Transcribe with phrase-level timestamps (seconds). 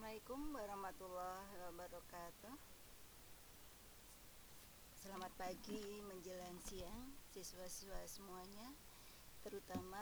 [0.00, 2.56] Assalamualaikum warahmatullahi wabarakatuh.
[4.96, 8.72] Selamat pagi menjelang siang siswa-siswa semuanya
[9.44, 10.00] Terutama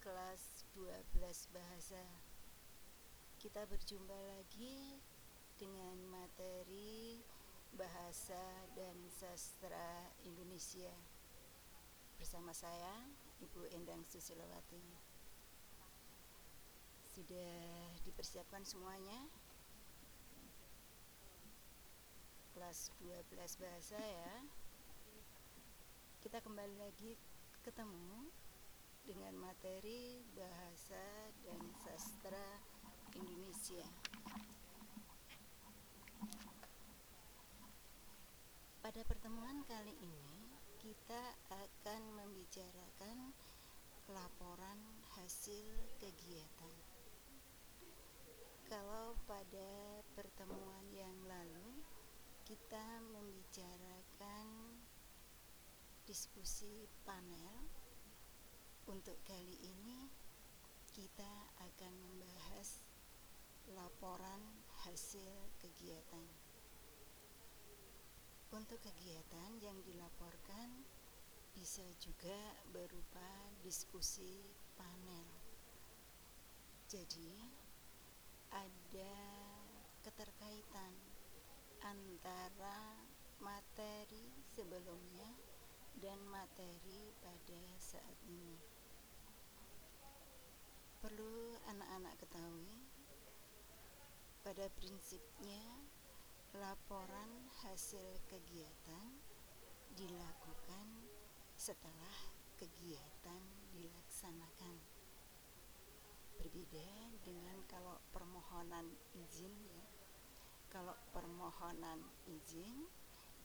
[0.00, 2.00] kelas 12 bahasa.
[3.36, 5.04] Kita berjumpa lagi
[5.60, 7.20] dengan materi
[7.76, 8.40] bahasa
[8.72, 10.96] dan sastra Indonesia.
[12.16, 13.04] Bersama saya
[13.44, 14.95] Ibu Endang Susilawati
[17.16, 19.24] sudah dipersiapkan semuanya.
[22.52, 24.44] Kelas 12 bahasa ya.
[26.20, 27.16] Kita kembali lagi
[27.64, 28.28] ketemu
[29.08, 32.60] dengan materi bahasa dan sastra
[33.16, 33.88] Indonesia.
[38.84, 40.52] Pada pertemuan kali ini
[40.84, 43.32] kita akan membicarakan
[44.12, 44.78] laporan
[45.16, 45.64] hasil
[45.96, 46.85] kegiatan
[48.66, 51.86] kalau pada pertemuan yang lalu
[52.42, 52.82] kita
[53.14, 54.46] membicarakan
[56.06, 57.70] diskusi panel.
[58.86, 60.06] Untuk kali ini
[60.94, 62.82] kita akan membahas
[63.74, 64.42] laporan
[64.86, 65.26] hasil
[65.58, 66.26] kegiatan.
[68.54, 70.86] Untuk kegiatan yang dilaporkan
[71.54, 72.38] bisa juga
[72.70, 73.30] berupa
[73.62, 74.46] diskusi
[74.78, 75.26] panel.
[76.86, 77.65] Jadi
[78.56, 79.12] ada
[80.00, 80.92] keterkaitan
[81.84, 83.04] antara
[83.36, 85.28] materi sebelumnya
[86.00, 88.56] dan materi pada saat ini.
[91.04, 92.80] Perlu anak-anak ketahui,
[94.40, 95.60] pada prinsipnya
[96.56, 99.20] laporan hasil kegiatan
[99.92, 100.88] dilakukan
[101.60, 102.16] setelah
[102.56, 103.42] kegiatan
[103.76, 104.85] dilaksanakan
[106.46, 108.86] berbeda dengan kalau permohonan
[109.18, 109.82] izin ya.
[110.70, 111.98] Kalau permohonan
[112.30, 112.86] izin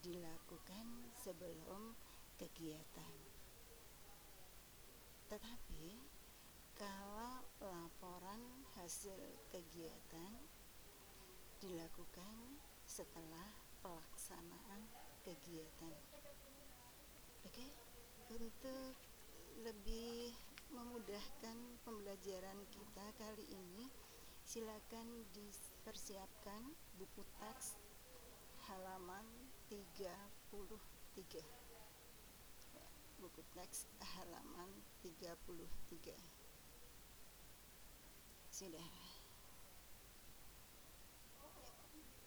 [0.06, 1.98] dilakukan sebelum
[2.38, 3.14] kegiatan.
[5.26, 5.86] Tetapi
[6.78, 9.18] kalau laporan hasil
[9.50, 10.38] kegiatan
[11.58, 13.50] dilakukan setelah
[13.82, 14.86] pelaksanaan
[15.26, 15.98] kegiatan.
[17.42, 17.66] Oke
[18.30, 18.94] untuk
[19.66, 23.84] lebih memudahkan pembelajaran kita kali ini
[24.48, 25.04] silakan
[25.36, 26.62] dipersiapkan
[26.96, 27.76] buku teks
[28.68, 29.24] halaman
[29.68, 29.84] 33
[32.72, 32.86] ya,
[33.20, 34.72] buku teks halaman
[35.04, 36.16] 33
[38.52, 38.88] sudah.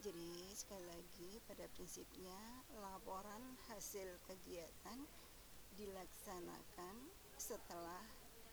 [0.06, 2.38] Jadi sekali lagi pada prinsipnya
[2.78, 5.02] laporan hasil kegiatan
[5.74, 7.10] dilaksanakan
[7.42, 8.06] setelah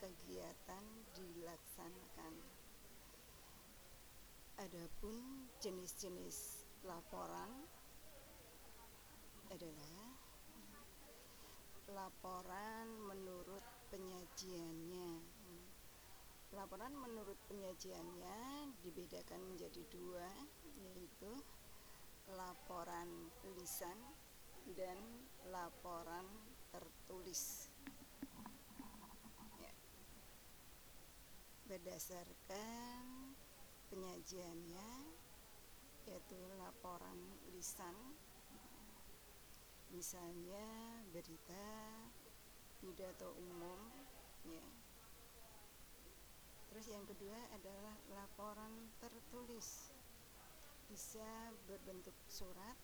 [0.02, 2.34] kegiatan dilaksanakan.
[4.58, 7.70] Adapun jenis-jenis laporan
[9.54, 10.18] adalah
[11.94, 13.62] laporan menurut
[13.94, 15.22] penyajiannya.
[16.50, 20.26] Laporan menurut penyajiannya dibedakan menjadi dua,
[20.82, 21.30] yaitu
[22.34, 23.98] laporan lisan
[24.74, 24.98] dan
[25.46, 26.26] laporan
[26.74, 27.71] tertulis.
[31.72, 33.32] Berdasarkan
[33.88, 34.92] penyajiannya
[36.04, 37.16] yaitu laporan
[37.48, 37.96] lisan
[39.88, 40.60] misalnya
[41.16, 41.64] berita
[42.76, 43.88] pidato umum
[44.44, 44.68] ya.
[46.68, 49.96] Terus yang kedua adalah laporan tertulis.
[50.92, 52.76] Bisa berbentuk surat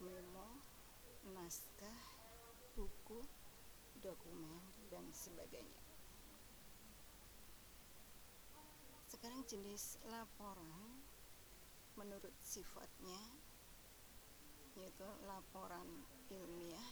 [0.00, 0.64] memo
[1.36, 2.00] naskah
[2.72, 3.20] buku
[4.00, 5.87] dokumen dan sebagainya
[9.18, 11.02] sekarang jenis laporan
[11.98, 13.18] menurut sifatnya
[14.78, 16.90] yaitu laporan ilmiah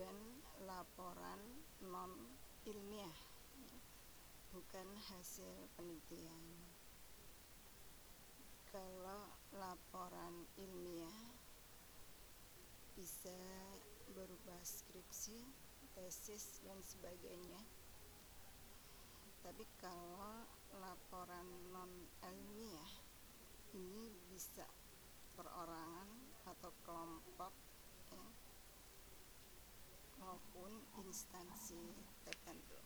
[0.00, 0.16] dan
[0.64, 1.36] laporan
[1.84, 2.08] non
[2.64, 3.12] ilmiah
[4.56, 6.40] bukan hasil penelitian.
[8.72, 9.28] Kalau
[9.60, 11.36] laporan ilmiah
[12.96, 13.36] bisa
[14.16, 15.36] berupa skripsi,
[15.92, 17.60] tesis dan sebagainya
[19.40, 20.44] tapi kalau
[20.78, 21.90] laporan non
[22.22, 22.92] ilmiah
[23.74, 24.66] ini bisa
[25.34, 26.10] perorangan
[26.46, 27.54] atau kelompok
[28.10, 28.26] ya,
[30.22, 31.82] maupun instansi
[32.26, 32.78] tertentu.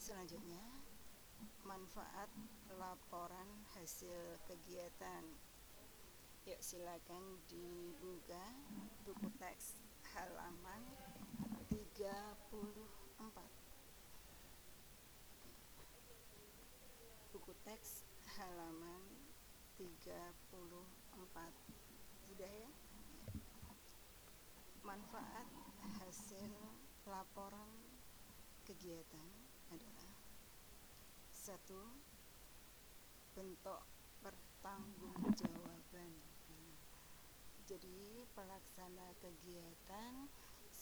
[0.00, 0.60] Selanjutnya,
[1.64, 2.28] manfaat
[2.76, 5.24] laporan hasil kegiatan.
[6.44, 8.52] Yuk silakan dibuka
[9.08, 9.80] buku teks
[10.12, 10.84] halaman
[12.04, 12.12] 34
[18.36, 19.00] halaman
[19.80, 20.12] 34
[22.28, 22.68] sudah ya?
[24.84, 25.48] Manfaat
[25.96, 26.52] hasil
[27.08, 27.72] laporan
[28.68, 30.12] kegiatan adalah
[31.32, 31.88] satu
[33.32, 33.80] bentuk
[34.20, 36.12] pertanggungjawaban.
[37.64, 40.28] Jadi pelaksana kegiatan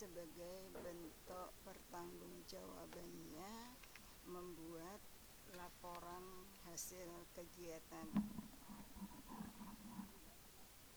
[0.03, 3.55] sebagai bentuk pertanggungjawabannya
[4.27, 4.99] membuat
[5.55, 7.07] laporan hasil
[7.39, 8.11] kegiatan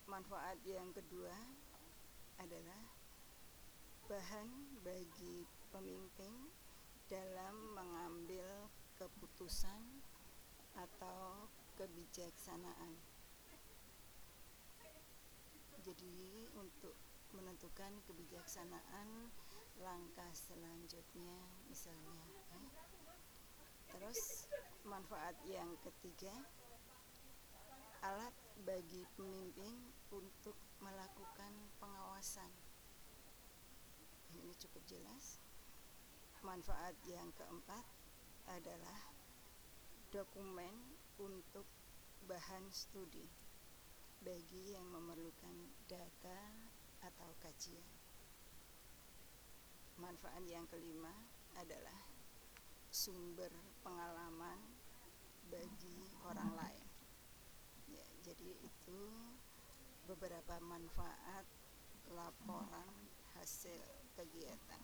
[0.10, 1.38] manfaat yang kedua
[2.42, 2.82] adalah
[4.10, 4.50] bahan
[4.82, 6.50] bagi pemimpin
[7.06, 8.66] dalam mengambil
[8.98, 10.02] keputusan
[10.82, 11.46] atau
[11.78, 12.98] kebijaksanaan.
[15.86, 17.05] Jadi untuk
[17.36, 19.30] menentukan kebijaksanaan
[19.84, 21.36] langkah selanjutnya
[21.68, 22.16] misalnya.
[22.56, 22.70] Eh.
[23.92, 24.48] Terus
[24.88, 26.32] manfaat yang ketiga
[28.06, 29.74] alat bagi pemimpin
[30.14, 32.52] untuk melakukan pengawasan.
[34.36, 35.40] Ini cukup jelas.
[36.46, 37.86] Manfaat yang keempat
[38.46, 39.00] adalah
[40.14, 41.66] dokumen untuk
[42.30, 43.26] bahan studi
[44.22, 46.65] bagi yang memerlukan data
[47.06, 47.86] atau kajian.
[50.02, 51.14] Manfaat yang kelima
[51.56, 52.02] adalah
[52.90, 53.54] sumber
[53.86, 54.60] pengalaman
[55.48, 56.88] bagi orang lain.
[57.94, 59.02] Ya, jadi itu
[60.10, 61.46] beberapa manfaat
[62.12, 62.90] laporan
[63.38, 63.82] hasil
[64.18, 64.84] kegiatan.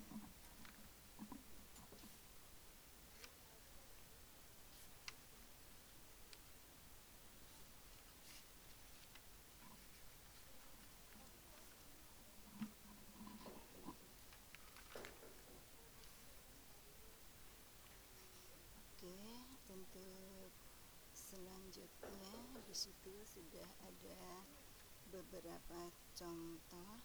[19.72, 20.52] untuk
[21.10, 24.48] selanjutnya di situ sudah ada
[25.12, 27.04] beberapa contoh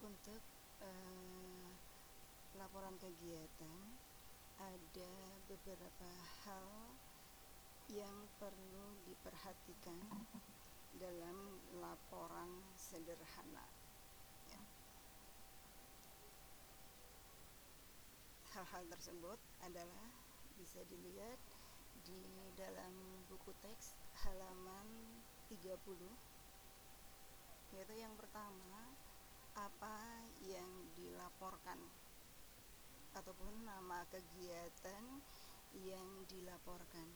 [0.00, 0.40] untuk
[0.80, 1.28] uh,
[2.88, 3.80] laporan kegiatan
[4.56, 5.12] ada
[5.44, 6.08] beberapa
[6.40, 6.96] hal
[7.92, 10.00] yang perlu diperhatikan
[10.96, 13.68] dalam laporan sederhana.
[14.48, 14.64] Ya.
[18.56, 19.36] Hal-hal tersebut
[19.68, 20.08] adalah
[20.56, 21.36] bisa dilihat
[22.08, 22.24] di
[22.56, 25.20] dalam buku teks halaman
[25.52, 25.76] 30
[27.76, 28.96] yaitu yang pertama
[29.60, 31.97] apa yang dilaporkan
[33.18, 35.04] ataupun nama kegiatan
[35.74, 37.08] yang dilaporkan.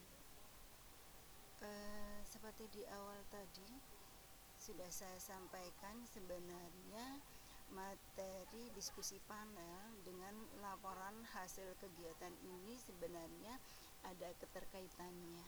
[1.63, 1.73] E,
[2.27, 3.71] seperti di awal tadi
[4.59, 7.23] sudah saya sampaikan sebenarnya
[7.73, 13.55] materi diskusi panel dengan laporan hasil kegiatan ini sebenarnya
[14.05, 15.47] ada keterkaitannya.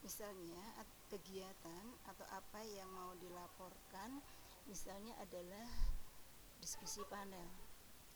[0.00, 0.62] Misalnya
[1.10, 4.22] kegiatan atau apa yang mau dilaporkan
[4.70, 5.68] misalnya adalah
[6.62, 7.48] diskusi panel.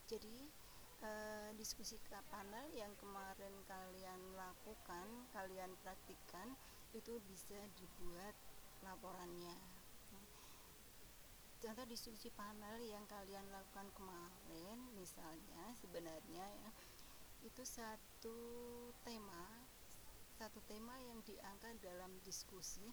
[0.06, 0.61] Jadi
[1.02, 1.98] eh, diskusi
[2.30, 6.54] panel yang kemarin kalian lakukan, kalian praktikkan
[6.94, 8.34] itu bisa dibuat
[8.86, 9.56] laporannya.
[11.62, 16.70] Contoh diskusi panel yang kalian lakukan kemarin, misalnya sebenarnya ya
[17.42, 18.38] itu satu
[19.06, 19.46] tema,
[20.38, 22.86] satu tema yang diangkat dalam diskusi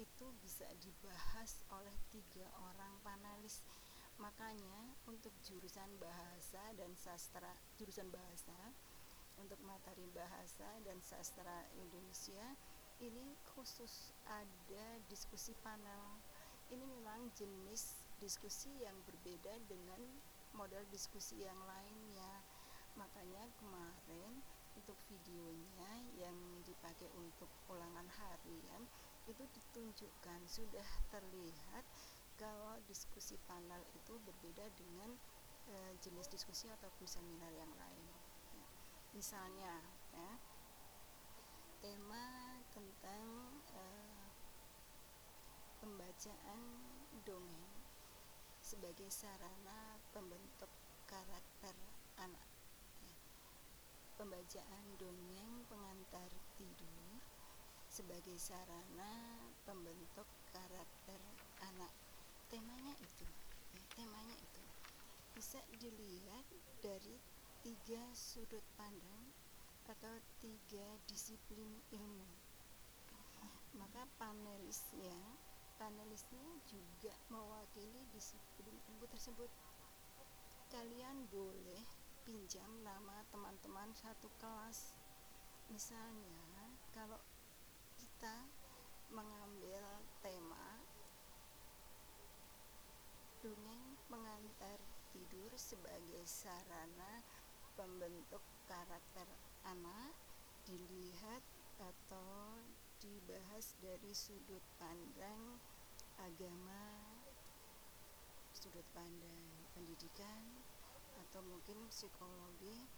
[0.00, 3.60] itu bisa dibahas oleh tiga orang panelis
[4.18, 8.54] Makanya untuk jurusan bahasa dan sastra, jurusan bahasa
[9.38, 12.54] untuk materi bahasa dan sastra Indonesia
[13.02, 16.22] ini khusus ada diskusi panel.
[16.70, 20.00] Ini memang jenis diskusi yang berbeda dengan
[20.54, 22.32] model diskusi yang lainnya.
[22.94, 24.38] Makanya kemarin
[24.78, 28.82] untuk videonya yang dipakai untuk ulangan harian
[29.26, 31.84] itu ditunjukkan sudah terlihat
[32.34, 35.14] kalau diskusi panel itu berbeda dengan
[35.70, 38.06] e, jenis diskusi ataupun seminar yang lain.
[38.10, 38.66] Ya.
[39.14, 39.74] Misalnya,
[40.10, 40.30] ya,
[41.78, 43.82] tema tentang e,
[45.78, 46.60] pembacaan
[47.22, 47.74] dongeng
[48.58, 50.70] sebagai sarana pembentuk
[51.06, 51.76] karakter
[52.18, 52.48] anak.
[53.06, 53.14] Ya.
[54.18, 57.22] Pembacaan dongeng pengantar tidur
[57.86, 61.22] sebagai sarana pembentuk karakter
[61.62, 62.03] anak
[62.54, 63.26] temanya itu
[63.74, 64.62] ya, temanya itu
[65.34, 66.46] bisa dilihat
[66.78, 67.18] dari
[67.66, 69.34] tiga sudut pandang
[69.90, 72.30] atau tiga disiplin ilmu.
[73.74, 75.18] Maka panelisnya
[75.82, 79.50] panelisnya juga mewakili disiplin ilmu tersebut.
[80.70, 81.82] Kalian boleh
[82.22, 84.94] pinjam nama teman-teman satu kelas.
[85.74, 87.18] Misalnya kalau
[87.98, 88.46] kita
[89.10, 89.82] mengambil
[90.22, 90.53] tema
[93.44, 94.80] dongeng pengantar
[95.12, 97.20] tidur sebagai sarana
[97.76, 99.28] pembentuk karakter
[99.68, 100.16] anak
[100.64, 101.44] dilihat
[101.76, 102.56] atau
[103.04, 105.60] dibahas dari sudut pandang
[106.24, 106.88] agama
[108.56, 109.44] sudut pandang
[109.76, 110.40] pendidikan
[111.20, 112.88] atau mungkin psikologi.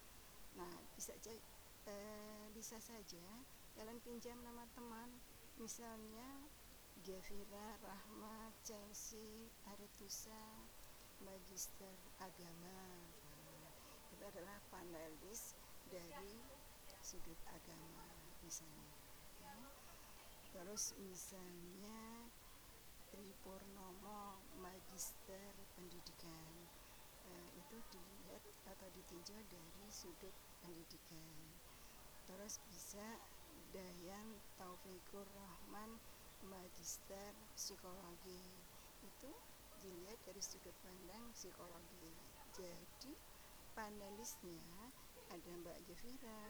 [0.55, 1.11] Nah bisa
[1.91, 3.27] eh, bisa saja
[3.75, 5.11] kalian pinjam nama teman.
[5.59, 6.47] Misalnya
[7.07, 10.67] Gevira, Rahmat, Chelsea, Aretusa,
[11.23, 12.83] Magister Agama.
[13.47, 13.71] Nah,
[14.11, 15.55] itu adalah panelis
[15.87, 16.35] dari
[16.99, 18.11] sudut agama
[18.43, 18.91] misalnya.
[19.39, 19.55] Ya.
[20.51, 22.27] Terus misalnya
[23.15, 26.67] Tripurnomo, Magister Pendidikan.
[27.23, 31.55] Nah, itu dilihat atau ditinjau dari sudut pendidikan.
[32.27, 33.23] Terus bisa
[33.71, 36.03] Dayan Taufikur Rahman
[36.45, 38.45] magister psikologi.
[39.01, 39.33] Itu
[39.81, 42.13] dilihat dari sudut pandang psikologi.
[42.57, 43.13] Jadi
[43.77, 44.93] panelisnya
[45.29, 46.43] ada Mbak Gevira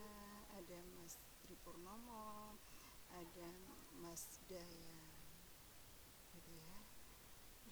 [0.55, 2.55] ada Mas Tripurnomo
[3.11, 3.49] ada
[3.99, 4.99] Mas Dayan
[6.37, 6.79] gitu ya.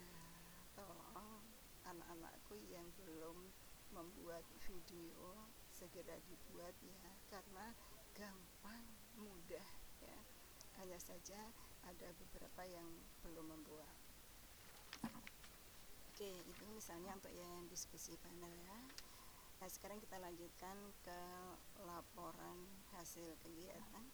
[0.00, 1.44] Nah tolong
[1.86, 3.52] anak-anakku yang belum
[3.94, 7.70] membuat video segera dibuat ya karena
[8.16, 9.68] gampang mudah
[10.02, 10.18] ya.
[10.82, 11.54] Hanya saja
[11.84, 12.88] ada beberapa yang
[13.24, 13.96] belum membuat.
[16.14, 18.78] Oke itu misalnya untuk yang diskusi panel ya.
[19.58, 21.20] Nah sekarang kita lanjutkan ke
[21.82, 24.04] laporan hasil kegiatan.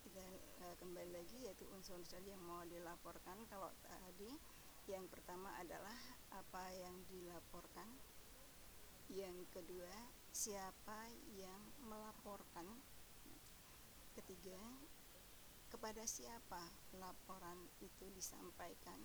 [0.00, 0.24] Kita
[0.64, 3.36] uh, kembali lagi yaitu unsur-unsur yang mau dilaporkan.
[3.52, 4.32] Kalau tadi
[4.88, 5.98] yang pertama adalah
[6.32, 7.86] apa yang dilaporkan.
[9.12, 9.92] Yang kedua
[10.32, 12.64] siapa yang melaporkan.
[14.16, 14.58] Ketiga
[15.70, 16.66] kepada siapa
[16.98, 18.98] laporan itu disampaikan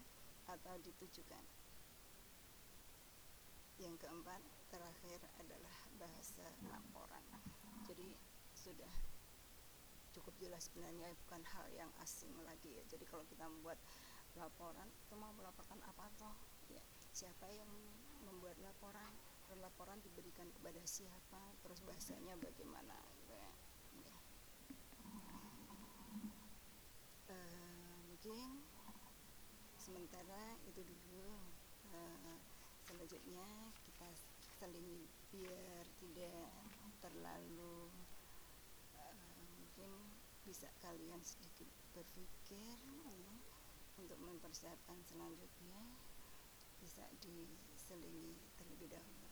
[0.49, 1.45] atau ditujukan.
[3.77, 4.41] Yang keempat,
[4.73, 7.21] terakhir adalah bahasa laporan.
[7.85, 8.17] Jadi
[8.57, 8.93] sudah
[10.17, 12.83] cukup jelas sebenarnya bukan hal yang asing lagi ya.
[12.89, 13.77] Jadi kalau kita membuat
[14.33, 16.33] laporan, kita mau melaporkan apa toh?
[16.71, 16.81] Ya,
[17.13, 17.69] siapa yang
[18.25, 19.13] membuat laporan?
[19.61, 21.53] Laporan diberikan kepada siapa?
[21.61, 22.97] Terus bahasanya bagaimana?
[23.21, 23.53] Gitu ya.
[28.25, 28.57] Mungkin
[29.77, 31.29] sementara itu dulu
[31.93, 32.41] uh,
[32.89, 34.09] selanjutnya kita
[34.57, 36.49] selingi biar tidak
[37.05, 37.93] terlalu
[38.97, 39.13] uh,
[39.61, 40.09] mungkin
[40.41, 42.73] bisa kalian sedikit berpikir
[43.05, 43.33] ya,
[44.01, 45.85] untuk mempersiapkan selanjutnya
[46.81, 49.25] bisa diselingi terlebih dahulu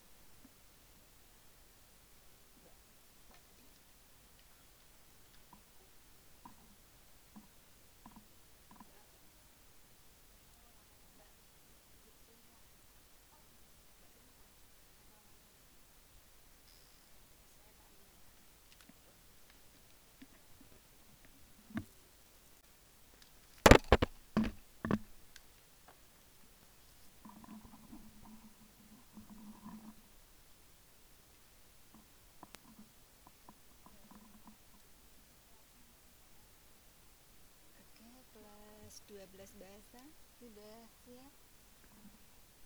[38.94, 40.04] kelas 12 bahasa.
[40.36, 41.32] Sudah siap?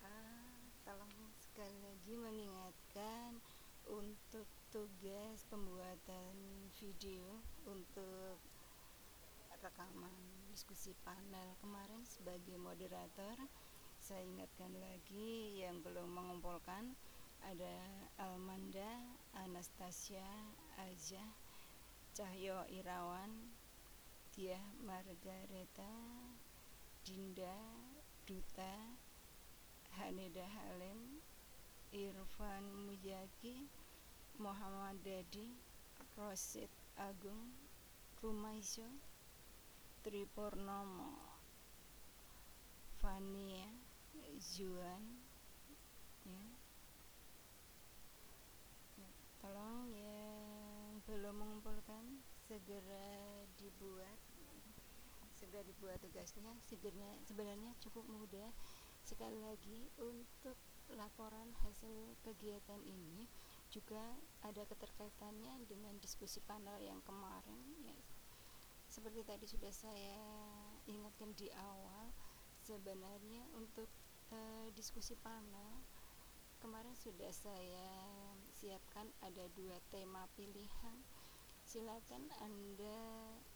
[0.01, 3.37] Ah, tolong sekali lagi mengingatkan
[3.85, 6.33] untuk tugas pembuatan
[6.81, 8.41] video untuk
[9.61, 10.09] rekaman
[10.49, 13.37] diskusi panel kemarin sebagai moderator.
[14.01, 16.97] Saya ingatkan lagi yang belum mengumpulkan
[17.45, 17.77] ada
[18.17, 18.97] Almanda,
[19.45, 20.25] Anastasia,
[20.81, 21.21] Aja,
[22.17, 23.53] Cahyo Irawan,
[24.33, 26.17] Dia Margareta,
[27.07, 27.55] Dinda,
[28.27, 28.75] Duta,
[29.95, 31.23] Haneda Halim,
[31.95, 33.63] Irfan Mujaki,
[34.35, 35.55] Muhammad Dadi,
[36.19, 36.67] Rosid
[36.99, 37.55] Agung,
[38.19, 38.91] Rumaiso,
[40.03, 41.15] Tripurnomo,
[42.99, 43.71] Fania,
[44.35, 45.23] Juan,
[46.27, 46.47] ya.
[48.99, 49.11] ya.
[49.39, 52.19] Tolong yang belum mengumpulkan
[52.51, 54.26] segera dibuat
[55.48, 56.51] segera dibuat tugasnya.
[56.68, 58.51] Segera sebenarnya cukup mudah.
[59.08, 60.60] Sekali lagi untuk
[60.92, 63.24] laporan hasil kegiatan ini
[63.72, 64.04] juga
[64.44, 67.96] ada keterkaitannya dengan diskusi panel yang kemarin ya.
[68.92, 70.20] Seperti tadi sudah saya
[70.92, 72.12] ingatkan di awal
[72.68, 73.88] sebenarnya untuk
[74.27, 75.80] e, diskusi panel
[76.60, 77.88] kemarin sudah saya
[78.51, 81.00] siapkan ada dua tema pilihan.
[81.63, 83.00] Silakan anda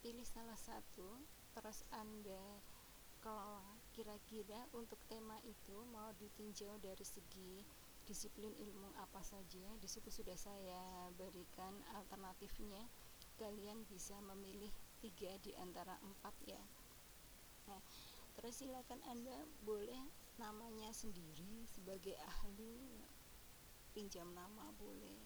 [0.00, 1.20] pilih salah satu
[1.52, 2.60] terus anda
[3.22, 7.62] kelola kira-kira untuk tema itu mau ditinjau dari segi
[8.02, 12.82] disiplin ilmu apa saja di situ sudah saya berikan alternatifnya.
[13.38, 16.62] Kalian bisa memilih tiga di antara empat ya.
[17.70, 17.80] Nah
[18.34, 20.02] terus silakan anda boleh
[20.40, 23.04] namanya sendiri sebagai ahli
[23.92, 25.20] pinjam nama boleh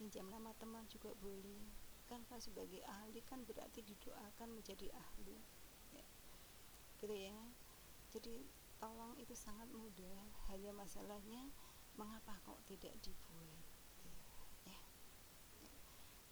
[0.00, 1.60] pinjam nama teman juga boleh
[2.12, 5.40] kan kalau sebagai ahli kan berarti didoakan menjadi ahli
[5.96, 6.04] ya.
[7.00, 7.40] gitu ya
[8.12, 8.44] jadi
[8.76, 11.48] tolong itu sangat mudah hanya masalahnya
[11.96, 13.64] mengapa kok tidak dibuat
[14.68, 14.80] ya.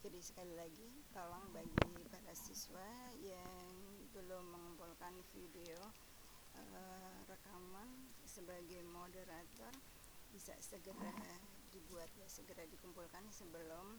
[0.05, 1.81] jadi sekali lagi tolong bagi
[2.13, 3.73] para siswa yang
[4.13, 5.81] belum mengumpulkan video
[6.61, 9.73] uh, rekaman sebagai moderator
[10.29, 11.09] bisa segera
[11.73, 13.97] dibuat ya segera dikumpulkan sebelum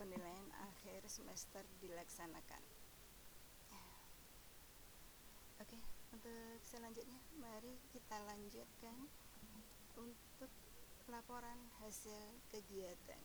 [0.00, 2.62] penilaian akhir semester dilaksanakan
[5.62, 5.78] oke
[6.12, 9.08] untuk selanjutnya mari kita lanjutkan
[9.96, 10.50] untuk
[11.10, 13.20] laporan hasil kegiatan.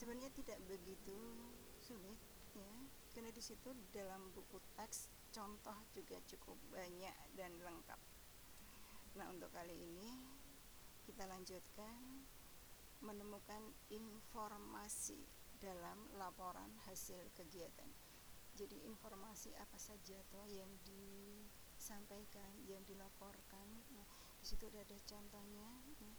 [0.00, 1.14] Sebenarnya tidak begitu
[1.78, 2.18] sulit
[2.58, 2.74] ya,
[3.14, 8.00] karena di situ dalam buku teks contoh juga cukup banyak dan lengkap.
[9.14, 10.10] Nah, untuk kali ini
[11.06, 12.26] kita lanjutkan
[13.02, 15.18] menemukan informasi
[15.58, 17.90] dalam laporan hasil kegiatan.
[18.56, 21.32] Jadi informasi apa saja toh yang di
[21.82, 23.66] disampaikan yang dilaporkan
[23.98, 24.06] nah,
[24.38, 25.66] di situ ada contohnya
[25.98, 26.14] ya.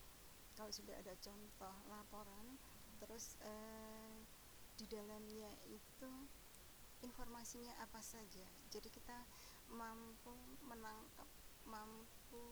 [0.60, 2.60] kalau sudah ada contoh laporan
[3.00, 4.28] terus eh,
[4.76, 6.12] di dalamnya itu
[7.00, 8.44] informasinya apa saja
[8.76, 9.24] jadi kita
[9.72, 10.36] mampu
[10.68, 11.32] menangkap
[11.64, 12.44] mampu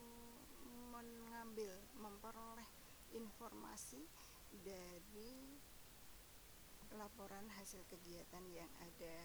[0.88, 2.68] mengambil memperoleh
[3.12, 4.08] informasi
[4.60, 5.56] dari
[6.92, 9.18] laporan hasil kegiatan yang ada.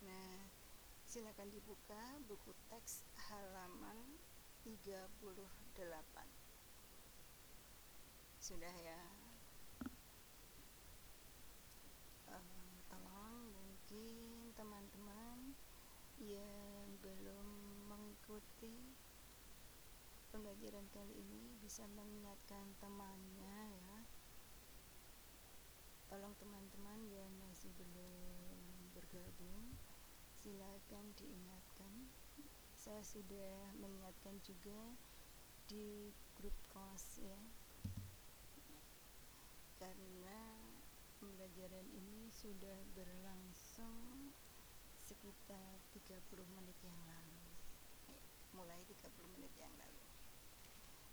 [0.00, 0.48] Nah
[1.06, 4.18] silakan dibuka buku teks halaman
[4.66, 5.36] 38
[8.46, 9.02] sudah ya?
[12.30, 15.54] Um, tolong mungkin teman-teman
[16.22, 17.46] yang belum
[17.90, 18.94] mengikuti
[20.30, 23.85] pembelajaran kali ini bisa mengingatkan temannya ya
[26.16, 29.76] tolong teman-teman yang masih belum bergabung
[30.40, 32.08] silakan diingatkan.
[32.72, 34.96] Saya sudah mengingatkan juga
[35.68, 37.36] di grup kos ya.
[39.76, 40.40] Karena
[41.20, 44.32] pembelajaran ini sudah berlangsung
[44.96, 46.16] sekitar 30
[46.56, 47.44] menit yang lalu.
[48.56, 49.04] Mulai 30
[49.36, 50.08] menit yang lalu.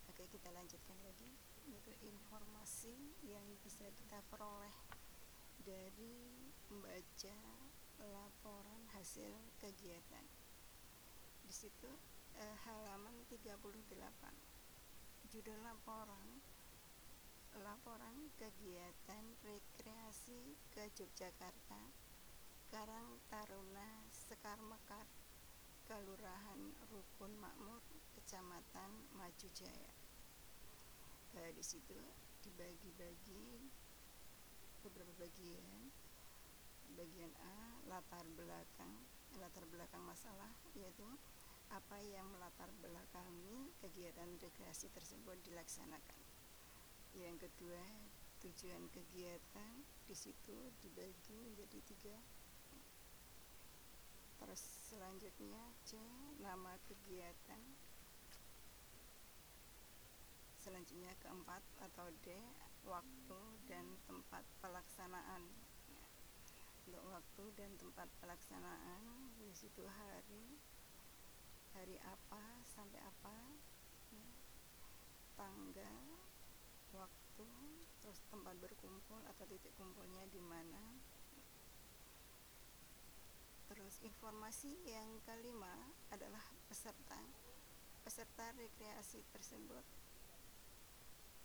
[0.08, 4.76] Oke kita lanjutkan lagi yaitu informasi yang bisa kita peroleh
[5.64, 6.32] dari
[6.68, 7.38] membaca
[8.00, 10.26] laporan hasil kegiatan.
[11.44, 11.92] Di situ
[12.36, 13.62] eh, halaman 38
[15.34, 16.42] judul laporan
[17.62, 21.82] laporan kegiatan rekreasi ke Yogyakarta
[22.74, 25.06] Karang Taruna Sekar Mekar
[25.86, 27.86] Kelurahan Rukun Makmur
[28.18, 29.93] Kecamatan Maju Jaya
[31.38, 31.98] eh, di situ
[32.46, 33.70] dibagi-bagi
[34.86, 35.90] beberapa bagian.
[36.94, 38.94] Bagian A latar belakang
[39.42, 41.10] latar belakang masalah yaitu
[41.74, 46.22] apa yang melatar belakangi kegiatan rekreasi tersebut dilaksanakan.
[47.18, 47.82] Yang kedua
[48.46, 49.74] tujuan kegiatan
[50.06, 52.18] di situ dibagi menjadi tiga.
[54.38, 54.62] Terus
[54.94, 55.98] selanjutnya C
[56.38, 57.73] nama kegiatan
[60.64, 62.40] selanjutnya keempat atau D
[62.88, 65.44] waktu dan tempat pelaksanaan
[66.88, 70.56] untuk waktu dan tempat pelaksanaan di situ hari
[71.76, 73.60] hari apa sampai apa
[74.16, 74.28] ya.
[75.36, 76.00] tanggal
[76.96, 77.48] waktu
[78.00, 80.96] terus tempat berkumpul atau titik kumpulnya di mana
[83.68, 87.20] terus informasi yang kelima adalah peserta
[88.08, 90.03] peserta rekreasi tersebut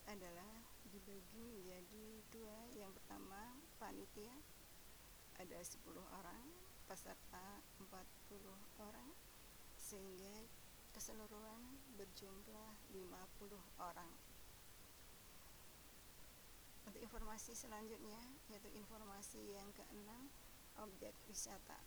[0.09, 2.59] adalah dibagi menjadi dua.
[2.75, 4.35] Yang pertama panitia.
[5.39, 6.51] Ada 10 orang
[6.91, 7.95] peserta 40
[8.83, 9.15] orang
[9.79, 10.51] sehingga
[10.91, 14.11] keseluruhan berjumlah 50 orang.
[16.91, 18.19] Untuk informasi selanjutnya
[18.51, 20.27] yaitu informasi yang keenam
[20.83, 21.79] objek wisata.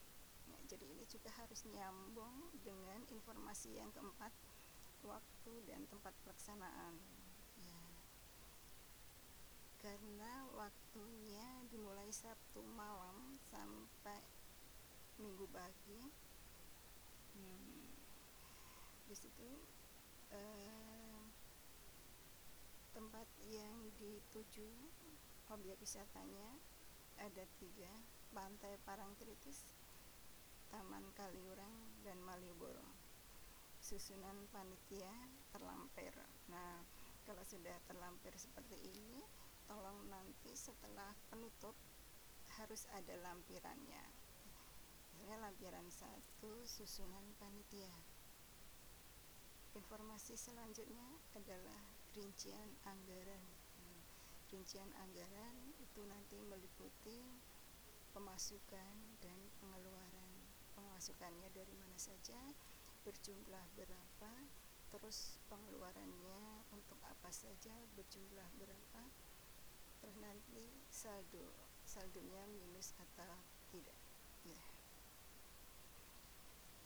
[0.48, 4.32] Ya, jadi ini juga harus nyambung dengan informasi yang keempat
[5.04, 7.02] waktu dan tempat pelaksanaan
[9.82, 14.22] karena waktunya dimulai Sabtu malam sampai
[15.18, 16.02] Minggu pagi.
[17.38, 17.94] Hmm,
[19.06, 19.50] di situ
[20.34, 21.22] eh,
[22.94, 24.70] tempat yang dituju
[25.50, 26.58] objek wisatanya
[27.22, 27.92] ada tiga
[28.34, 29.78] Pantai Parangtritis
[30.74, 32.98] Taman Kaliurang dan Malioboro.
[33.78, 35.14] Susunan panitia
[35.54, 36.14] terlampir.
[36.50, 36.82] Nah
[37.30, 39.21] kalau sudah terlampir seperti ini
[39.72, 41.72] tolong nanti setelah penutup
[42.60, 44.04] harus ada lampirannya.
[45.16, 47.88] Misalnya lampiran satu susunan panitia.
[49.72, 53.40] Informasi selanjutnya adalah rincian anggaran.
[54.52, 57.24] Rincian anggaran itu nanti meliputi
[58.12, 60.32] pemasukan dan pengeluaran.
[60.76, 62.52] Pemasukannya dari mana saja
[63.08, 64.32] berjumlah berapa
[64.92, 69.08] terus pengeluarannya untuk apa saja berjumlah berapa
[70.02, 71.54] terus nanti saldo
[71.86, 73.38] saldonya minus atau
[73.70, 73.96] tidak
[74.44, 74.62] ya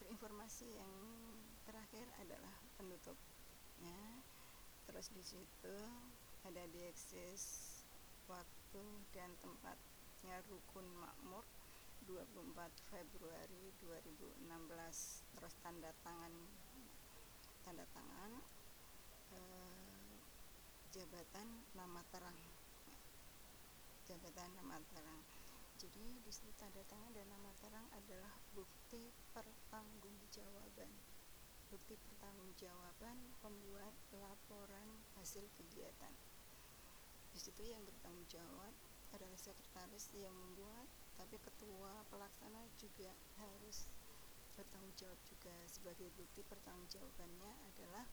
[0.09, 0.93] informasi yang
[1.65, 4.21] terakhir adalah penutupnya.
[4.85, 5.77] Terus di situ
[6.45, 7.73] ada dieksis
[8.29, 11.45] waktu dan tempatnya rukun makmur
[12.05, 14.45] 24 Februari 2016
[15.33, 16.33] terus tanda tangan
[17.65, 18.31] tanda tangan
[19.33, 20.13] eh,
[20.93, 22.37] jabatan nama terang
[24.05, 25.21] jabatan nama terang
[25.75, 31.15] jadi di situ tanda tangan dan nama terang adalah bukti pertanggungjawaban
[31.69, 36.13] bukti pertanggungjawaban pembuat laporan hasil kegiatan.
[37.33, 38.71] Di situ yang bertanggung jawab
[39.11, 40.87] adalah sekretaris yang membuat
[41.19, 43.91] tapi ketua pelaksana juga harus
[44.55, 45.55] bertanggung jawab juga.
[45.67, 48.05] Sebagai bukti pertanggungjawabannya adalah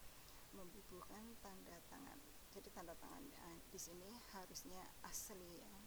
[0.51, 2.19] membubuhkan tanda tangan.
[2.51, 5.82] Jadi tanda tangan eh, di sini harusnya asli ya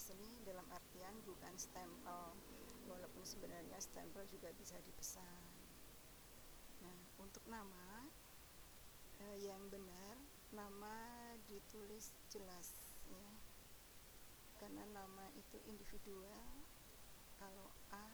[0.00, 2.32] asli dalam artian bukan stempel
[2.88, 5.44] walaupun sebenarnya stempel juga bisa dipesan.
[6.80, 8.08] Nah untuk nama
[9.20, 10.16] eh, yang benar
[10.56, 10.96] nama
[11.44, 13.28] ditulis jelas ya.
[14.56, 16.64] Karena nama itu individual
[17.36, 18.08] kalau A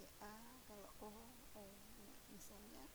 [0.00, 1.12] ya A kalau O
[1.52, 1.68] O
[2.00, 2.88] ya, misalnya.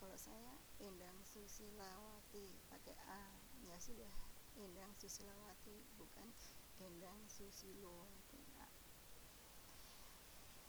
[0.00, 3.36] Kalau saya Endang Susilawati pakai A.
[3.60, 4.08] Ya sudah
[4.56, 6.32] Endang Susilawati bukan
[6.80, 8.72] Endang Susilowati nah,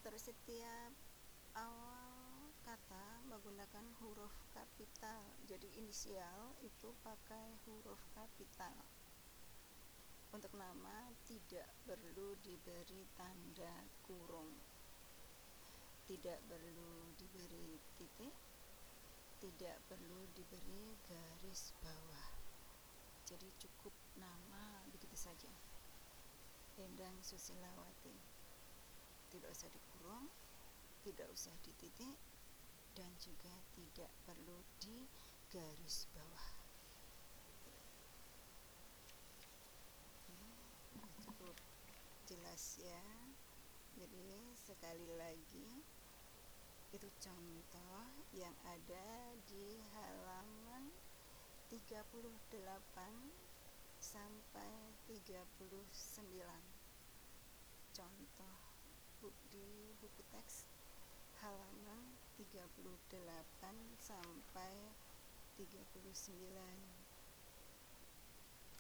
[0.03, 0.91] terus setiap
[1.55, 8.75] awal kata menggunakan huruf kapital jadi inisial itu pakai huruf kapital.
[10.31, 14.55] Untuk nama tidak perlu diberi tanda kurung.
[16.07, 18.31] Tidak perlu diberi titik
[19.41, 22.29] tidak perlu diberi garis bawah.
[23.25, 25.49] Jadi cukup nama begitu saja
[26.79, 28.15] Endang Susilawati
[29.27, 30.31] tidak usah dikurung
[31.01, 32.15] tidak usah dititik
[32.93, 35.07] dan juga tidak perlu di
[35.49, 36.61] garis bawah
[41.21, 41.55] cukup
[42.25, 43.05] jelas ya.
[43.97, 45.85] Jadi sekali lagi
[46.91, 48.05] itu contoh
[48.35, 50.91] yang ada di halaman
[51.71, 53.50] 38
[54.01, 55.45] sampai 39
[57.93, 58.57] contoh
[59.53, 60.65] di buku teks
[61.37, 62.81] halaman 38
[64.01, 64.73] sampai
[65.53, 65.85] 39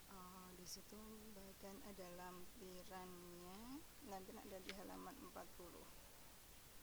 [0.09, 0.97] oh, di situ
[1.37, 3.77] bahkan ada lampirannya
[4.09, 5.37] lampiran ada di halaman 40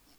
[0.06, 0.18] ya.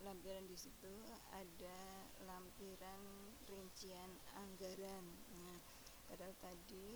[0.00, 0.94] lampiran di situ
[1.28, 3.00] ada lampiran
[3.48, 5.04] rincian anggaran.
[5.32, 5.73] Nah,
[6.14, 6.94] padahal tadi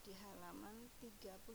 [0.00, 1.52] di halaman 39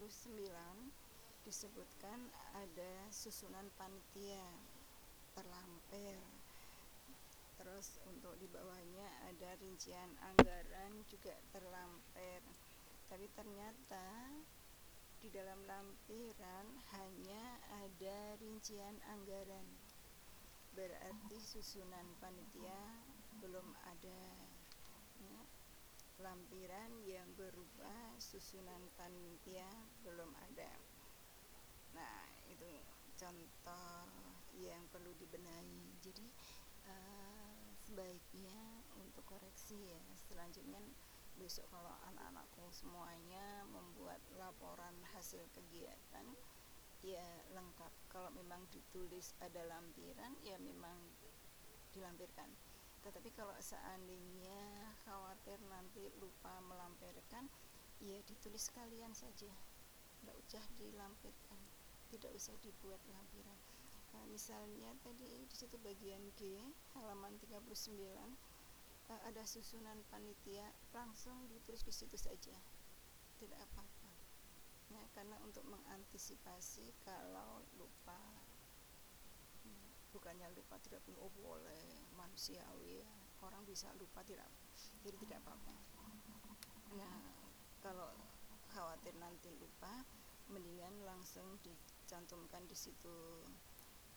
[1.42, 4.46] disebutkan ada susunan panitia
[5.34, 6.22] terlampir.
[7.58, 12.46] Terus untuk di bawahnya ada rincian anggaran juga terlampir.
[13.10, 14.38] Tapi ternyata
[15.18, 19.66] di dalam lampiran hanya ada rincian anggaran.
[20.78, 23.02] Berarti susunan panitia
[23.42, 24.47] belum ada.
[26.18, 29.70] Lampiran yang berubah susunan panitia
[30.02, 30.74] belum ada.
[31.94, 32.66] Nah itu
[33.18, 34.10] contoh
[34.58, 35.94] yang perlu dibenahi.
[36.02, 36.26] Jadi
[36.90, 38.58] uh, sebaiknya
[38.98, 40.02] untuk koreksi ya.
[40.18, 40.82] Selanjutnya
[41.38, 46.26] besok kalau anak-anakku semuanya membuat laporan hasil kegiatan
[47.06, 47.94] ya lengkap.
[48.10, 50.98] Kalau memang ditulis ada lampiran ya memang
[51.94, 52.50] dilampirkan
[53.08, 57.48] tetapi kalau seandainya khawatir nanti lupa melampirkan
[58.04, 59.50] ya ditulis sekalian saja.
[60.20, 63.60] Tidak usah dilampirkan tidak usah dibuat lampiran.
[64.16, 66.64] Nah, misalnya tadi di situ bagian G
[66.96, 67.68] halaman 39
[69.12, 72.56] uh, ada susunan panitia langsung ditulis di situ saja.
[73.38, 74.12] Tidak apa-apa.
[74.88, 78.37] Ya karena untuk mengantisipasi kalau lupa
[80.12, 83.10] bukannya lupa tidak punya oh boleh manusiawi ya.
[83.44, 84.50] Orang bisa lupa tidak
[85.06, 85.76] jadi tidak apa-apa.
[86.98, 87.18] Nah
[87.84, 88.12] kalau
[88.74, 90.04] khawatir nanti lupa
[90.52, 93.44] mendingan langsung dicantumkan di situ.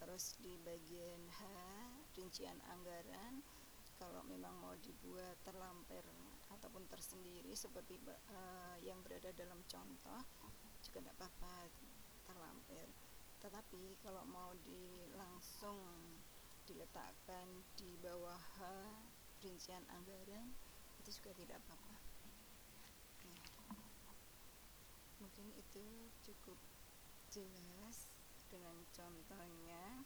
[0.01, 1.41] Terus di bagian H
[2.17, 3.45] rincian anggaran
[4.01, 6.01] kalau memang mau dibuat terlampir
[6.49, 10.25] ataupun tersendiri seperti uh, yang berada dalam contoh
[10.81, 11.69] juga tidak apa-apa
[12.25, 12.89] terlampir
[13.41, 15.81] tetapi kalau mau di langsung
[16.69, 18.41] diletakkan di bawah
[19.41, 20.53] rincian anggaran
[21.01, 21.97] itu juga tidak apa-apa.
[25.21, 25.85] Mungkin itu
[26.25, 26.61] cukup
[27.33, 28.09] jelas
[28.53, 30.05] dengan contohnya.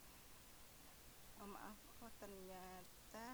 [1.43, 3.31] Oh maaf oh ternyata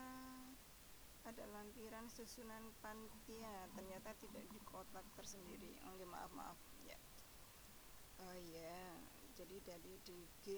[1.20, 5.76] ada lampiran susunan panitia ternyata tidak di kotak tersendiri.
[5.84, 6.58] Oh ya maaf maaf.
[6.88, 6.96] Ya.
[8.24, 9.09] Oh ya
[9.40, 10.52] jadi dari di G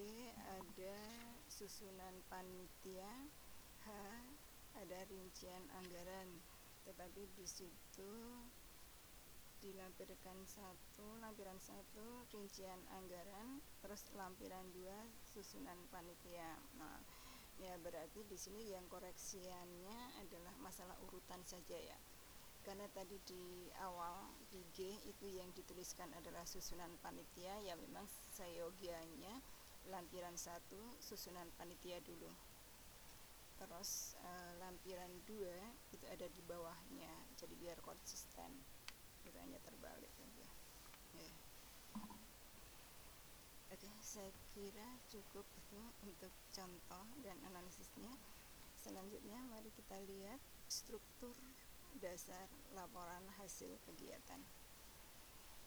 [0.59, 0.99] ada
[1.47, 3.31] susunan panitia
[3.87, 3.89] H
[4.75, 6.43] ada rincian anggaran.
[6.83, 8.11] Tetapi di situ
[9.63, 14.99] dilampirkan satu lampiran satu rincian anggaran terus lampiran dua
[15.31, 16.59] susunan panitia.
[16.75, 16.99] Nah
[17.63, 21.99] ya berarti di sini yang koreksiannya adalah masalah urutan saja ya.
[22.67, 29.45] Karena tadi di awal di G itu yang dituliskan adalah susunan panitia ya memang seyogianya
[29.93, 32.33] lampiran satu susunan panitia dulu
[33.61, 35.55] terus e, lampiran dua
[35.93, 38.65] itu ada di bawahnya jadi biar konsisten
[39.23, 40.49] itu hanya terbalik saja
[41.15, 41.31] ya.
[43.73, 48.13] Oke, saya kira cukup itu untuk contoh dan analisisnya.
[48.77, 50.37] Selanjutnya mari kita lihat
[50.69, 51.33] struktur
[51.97, 54.45] dasar laporan hasil kegiatan.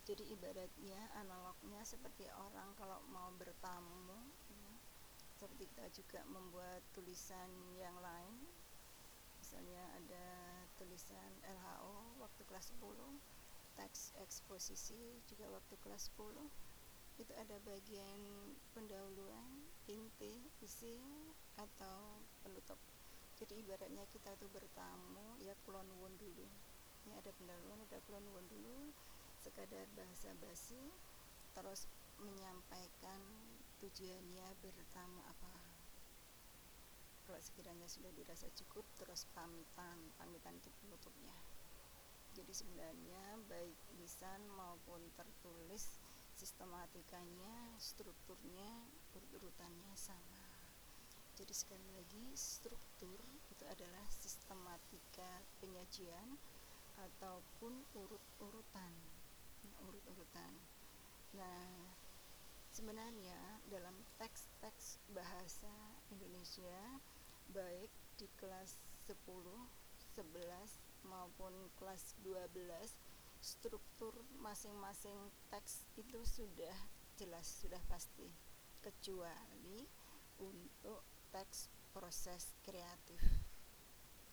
[0.06, 4.70] Jadi ibaratnya analognya seperti orang kalau mau bertamu, ya,
[5.34, 8.38] seperti kita juga membuat tulisan yang lain.
[9.42, 10.26] Misalnya ada
[10.78, 13.18] tulisan LHO waktu kelas 10,
[13.74, 16.38] teks eksposisi juga waktu kelas 10
[17.18, 21.02] itu ada bagian pendahuluan inti isi
[21.58, 22.78] atau penutup.
[23.42, 26.46] Jadi ibaratnya kita tuh bertamu ya kulon dulu.
[27.02, 28.94] Ini ada pendahuluan ada kulon dulu
[29.46, 30.90] sekadar bahasa basi
[31.54, 31.86] terus
[32.18, 33.22] menyampaikan
[33.78, 35.54] tujuannya bertamu apa
[37.30, 41.38] kalau sekiranya sudah dirasa cukup terus pamitan pamitan itu penutupnya
[42.34, 46.02] jadi sebenarnya baik lisan maupun tertulis
[46.36, 50.44] sistematikanya, strukturnya, urut-urutannya sama.
[51.32, 53.16] Jadi sekali lagi struktur
[53.48, 56.36] itu adalah sistematika penyajian
[57.00, 59.15] ataupun urut-urutan.
[59.86, 60.54] Urut-urutan.
[61.36, 61.94] Nah,
[62.72, 65.72] sebenarnya dalam teks-teks bahasa
[66.12, 67.00] Indonesia
[67.50, 68.76] baik di kelas
[69.08, 69.16] 10,
[70.16, 72.52] 11 maupun kelas 12
[73.40, 76.76] struktur masing-masing teks itu sudah
[77.16, 78.28] jelas sudah pasti.
[78.82, 79.86] Kecuali
[80.40, 81.00] untuk
[81.32, 83.20] teks proses kreatif.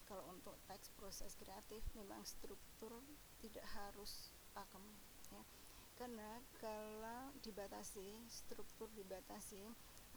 [0.04, 3.00] Kalau untuk teks proses kreatif memang struktur
[3.40, 4.84] tidak harus pakem
[5.34, 5.44] ya
[5.94, 9.62] karena kalau dibatasi struktur dibatasi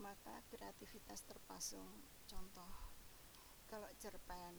[0.00, 1.88] maka kreativitas terpasung.
[2.28, 2.72] Contoh
[3.68, 4.56] kalau cerpen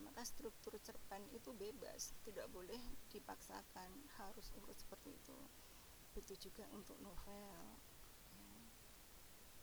[0.00, 2.80] maka struktur cerpen itu bebas tidak boleh
[3.12, 5.36] dipaksakan harus urut seperti itu.
[6.16, 7.76] Begitu juga untuk novel ya.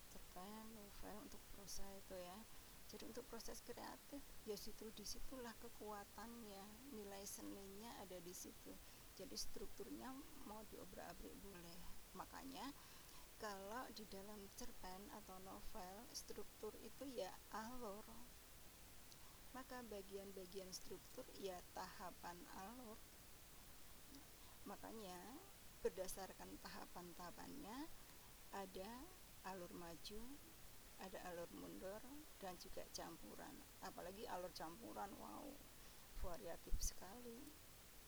[0.08, 2.40] cerpen novel untuk prosa itu ya.
[2.88, 8.72] Jadi untuk proses kreatif ya situ di situlah kekuatannya nilai seninya ada di situ
[9.18, 10.14] jadi strukturnya
[10.46, 11.82] mau diobrak-abrik boleh.
[12.14, 12.70] Makanya
[13.42, 18.06] kalau di dalam cerpen atau novel struktur itu ya alur.
[19.58, 22.38] Maka bagian-bagian struktur ya tahapan
[22.70, 23.02] alur.
[24.70, 25.18] Makanya
[25.82, 27.90] berdasarkan tahapan-tahapannya
[28.54, 28.92] ada
[29.50, 30.22] alur maju
[30.98, 32.02] ada alur mundur
[32.42, 33.54] dan juga campuran.
[33.86, 35.46] Apalagi alur campuran wow
[36.22, 37.57] variatif sekali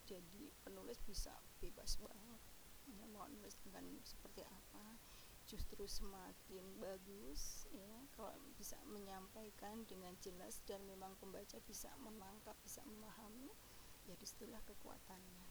[0.09, 2.41] jadi penulis bisa bebas banget.
[2.89, 4.97] Ya mau nulis dengan seperti apa
[5.45, 7.93] justru semakin bagus ya.
[8.17, 13.53] Kalau bisa menyampaikan dengan jelas dan memang pembaca bisa menangkap bisa memahami
[14.09, 15.45] ya di situlah kekuatannya.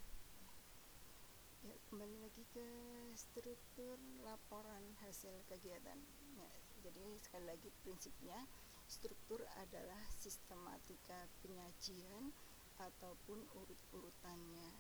[1.63, 2.67] Ya kembali lagi ke
[3.15, 5.99] struktur laporan hasil kegiatan
[6.39, 6.51] ya,
[6.87, 8.47] jadi sekali lagi prinsipnya
[8.87, 12.31] struktur adalah sistematika penyajian
[12.79, 14.71] ataupun urut-urutannya.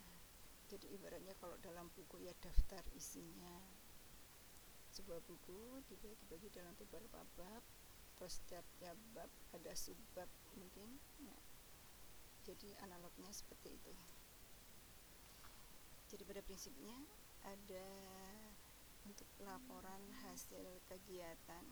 [0.68, 3.58] Jadi ibaratnya kalau dalam buku ya daftar isinya.
[4.94, 7.62] Sebuah buku dibagi-bagi dalam beberapa bab.
[8.18, 10.98] Terus setiap-tiap bab ada subbab mungkin.
[11.22, 11.38] Ya.
[12.48, 13.92] jadi analognya seperti itu.
[16.08, 16.96] Jadi pada prinsipnya
[17.44, 17.88] ada
[19.04, 21.64] untuk laporan hasil kegiatan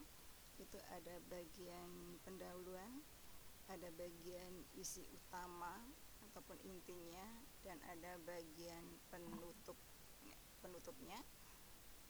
[0.57, 3.05] itu ada bagian pendahuluan
[3.69, 5.77] ada bagian isi utama
[6.37, 7.25] ataupun intinya
[7.65, 9.73] dan ada bagian penutup
[10.61, 11.17] penutupnya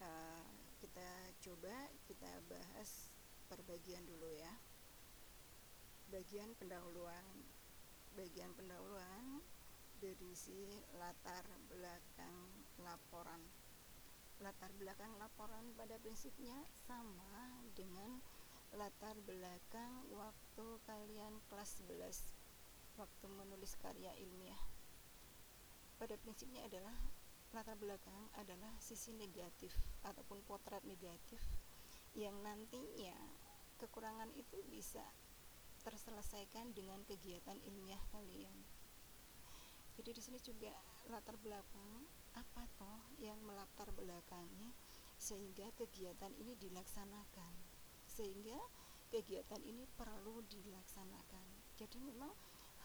[0.03, 0.43] uh,
[0.83, 3.07] kita coba kita bahas
[3.47, 4.51] per bagian dulu ya.
[6.11, 7.23] Bagian pendahuluan
[8.19, 9.39] bagian pendahuluan
[10.03, 13.39] berisi latar belakang laporan.
[14.43, 18.19] Latar belakang laporan pada prinsipnya sama dengan
[18.75, 22.36] latar belakang waktu kalian kelas 11
[22.97, 24.59] waktu menulis karya ilmiah.
[25.97, 26.93] Pada prinsipnya adalah
[27.55, 29.71] latar belakang adalah sisi negatif
[30.03, 31.39] ataupun potret negatif
[32.17, 33.15] yang nantinya
[33.77, 35.05] kekurangan itu bisa
[35.85, 38.57] terselesaikan dengan kegiatan ilmiah kalian.
[39.97, 40.73] Jadi di sini juga
[41.09, 42.05] latar belakang
[42.37, 44.73] apa toh yang melatar belakangi
[45.17, 47.53] sehingga kegiatan ini dilaksanakan?
[48.05, 48.57] Sehingga
[49.09, 51.45] kegiatan ini perlu dilaksanakan.
[51.77, 52.29] Jadi memang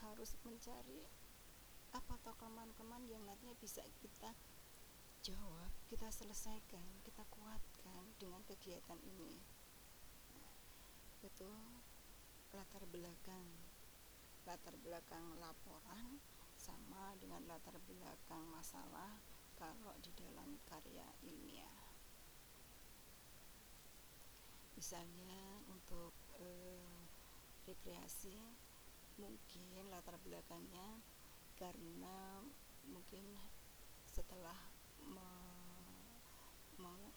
[0.09, 1.07] harus mencari
[1.93, 4.33] apa toh kelemahan-kelemahan yang nantinya bisa kita
[5.23, 9.39] jawab kita selesaikan kita kuatkan dengan kegiatan ini
[10.35, 10.53] nah,
[11.23, 11.51] itu
[12.51, 13.47] latar belakang
[14.43, 16.19] latar belakang laporan
[16.59, 19.19] sama dengan latar belakang masalah
[19.59, 21.91] kalau di dalam karya ilmiah.
[24.75, 27.07] Misalnya untuk eh,
[27.63, 28.35] rekreasi
[29.17, 31.01] mungkin latar belakangnya
[31.59, 32.41] karena
[32.89, 33.37] mungkin
[34.09, 34.57] setelah
[35.05, 35.27] me,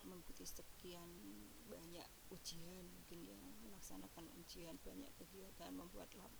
[0.06, 1.08] mengikuti sekian
[1.66, 6.30] banyak ujian mungkin ya melaksanakan ujian banyak kegiatan membuat lab,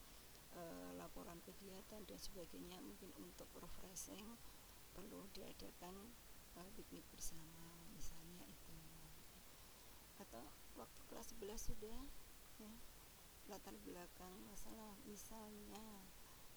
[0.55, 4.39] uh, laporan kegiatan dan sebagainya mungkin untuk refreshing
[4.95, 6.15] perlu diadakan
[6.57, 8.77] uh, piknik bersama misalnya itu.
[10.23, 10.47] Atau
[10.79, 12.01] waktu kelas 11 sudah
[12.57, 12.73] ya
[13.47, 16.05] latar belakang masalah misalnya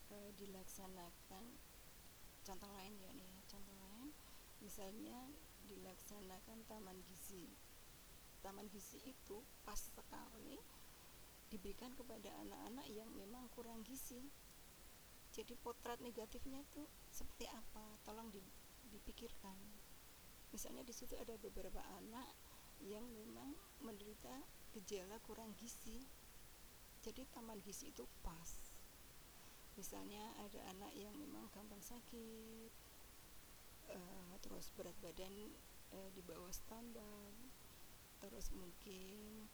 [0.09, 1.43] uh, dilaksanakan
[2.43, 4.09] contoh lain ya nih contoh lain
[4.59, 5.29] misalnya
[5.69, 7.45] dilaksanakan taman gizi.
[8.41, 10.57] Taman gizi itu pas sekali
[11.53, 14.25] diberikan kepada anak-anak yang memang kurang gizi.
[15.29, 17.85] Jadi potret negatifnya itu seperti apa?
[18.01, 18.33] Tolong
[18.89, 19.57] dipikirkan.
[20.49, 22.25] Misalnya di situ ada beberapa anak
[22.81, 23.53] yang memang
[23.85, 24.41] menderita
[24.73, 26.01] gejala kurang gizi
[26.99, 28.51] jadi taman gizi itu pas.
[29.79, 32.71] Misalnya ada anak yang memang gampang sakit
[33.89, 35.31] uh, terus berat badan
[35.95, 37.31] uh, di bawah standar
[38.19, 39.47] terus mungkin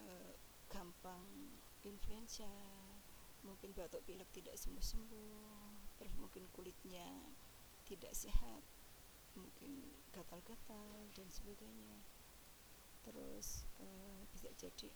[0.00, 0.32] uh,
[0.72, 1.52] gampang
[1.84, 2.48] influenza
[3.44, 7.04] mungkin batuk pilek tidak sembuh-sembuh terus mungkin kulitnya
[7.84, 8.64] tidak sehat
[9.34, 12.02] mungkin gatal-gatal dan sebagainya.
[13.06, 14.90] Terus uh, bisa jadi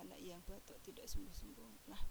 [0.00, 1.90] anak yang batuk tidak sembuh-sembuh.
[1.92, 2.02] Nah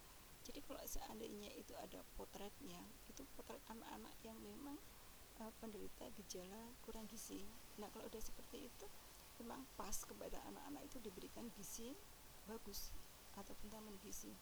[0.42, 4.78] jadi kalau seandainya itu ada potretnya itu potret anak-anak yang memang
[5.38, 7.46] uh, penderita gejala kurang gizi.
[7.78, 8.86] Nah kalau udah seperti itu
[9.42, 11.94] memang pas kepada anak-anak itu diberikan gizi
[12.50, 12.94] bagus
[13.38, 14.34] ataupun taman gizi.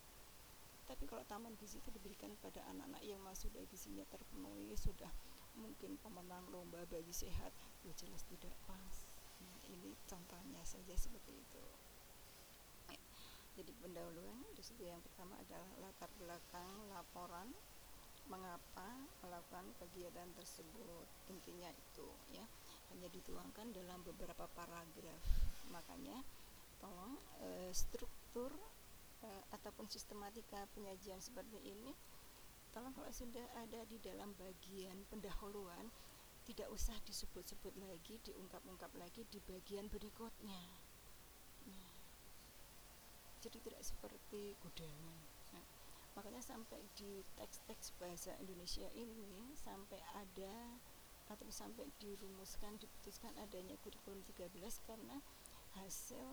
[0.90, 5.12] Tapi kalau taman gizi itu diberikan pada anak-anak yang masih sudah gizinya terpenuhi sudah
[5.54, 7.54] mungkin pemenang lomba bayi sehat
[7.86, 8.96] ya jelas tidak pas.
[9.40, 11.64] Nah, ini contohnya saja seperti itu
[13.60, 17.52] jadi pendahuluan di situ yang pertama adalah latar belakang laporan
[18.32, 18.88] mengapa
[19.20, 21.04] melakukan kegiatan tersebut.
[21.28, 22.48] Intinya itu ya.
[22.96, 25.24] Hanya dituangkan dalam beberapa paragraf.
[25.76, 26.24] Makanya
[26.80, 28.56] tolong e, struktur
[29.20, 31.92] e, ataupun sistematika penyajian seperti ini
[32.72, 35.92] tolong kalau sudah ada di dalam bagian pendahuluan
[36.48, 40.79] tidak usah disebut-sebut lagi diungkap-ungkap lagi di bagian berikutnya
[43.40, 45.20] jadi tidak seperti gudangan
[45.56, 45.66] nah,
[46.20, 50.80] makanya sampai di teks-teks bahasa Indonesia ini sampai ada
[51.30, 54.50] atau sampai dirumuskan diputuskan adanya kurikulum 13
[54.90, 55.22] karena
[55.78, 56.26] hasil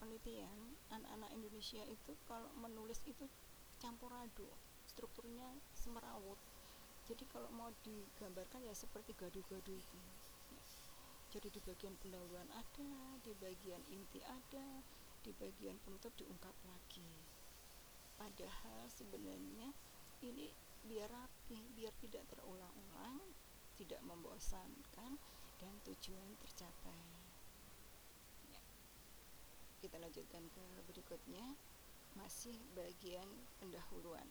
[0.00, 3.28] penelitian anak-anak Indonesia itu kalau menulis itu
[3.78, 4.50] campur aduk
[4.88, 6.40] strukturnya semerawut
[7.06, 10.16] jadi kalau mau digambarkan ya seperti gaduh-gaduh itu ya.
[11.34, 12.90] jadi di bagian pendahuluan ada
[13.20, 14.80] di bagian inti ada
[15.22, 17.10] di bagian penutup diungkap lagi.
[18.18, 19.70] Padahal sebenarnya
[20.22, 20.50] ini
[20.82, 23.22] biar rapi biar tidak terulang-ulang
[23.78, 25.18] tidak membosankan
[25.58, 27.02] dan tujuan tercapai.
[28.50, 28.62] Ya.
[29.82, 31.54] kita lanjutkan ke berikutnya.
[32.12, 33.24] Masih bagian
[33.56, 34.28] pendahuluan.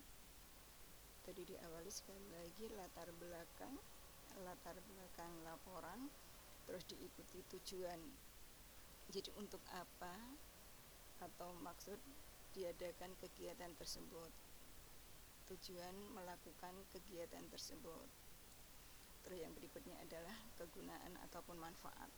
[1.25, 3.73] Tadi diawali sekali lagi latar belakang
[4.45, 6.07] latar belakang laporan
[6.69, 7.99] terus diikuti tujuan.
[9.11, 10.13] Jadi untuk apa
[11.22, 11.97] atau maksud
[12.57, 14.34] diadakan kegiatan tersebut
[15.47, 18.09] tujuan melakukan kegiatan tersebut
[19.26, 22.09] Terus yang berikutnya adalah kegunaan ataupun manfaat.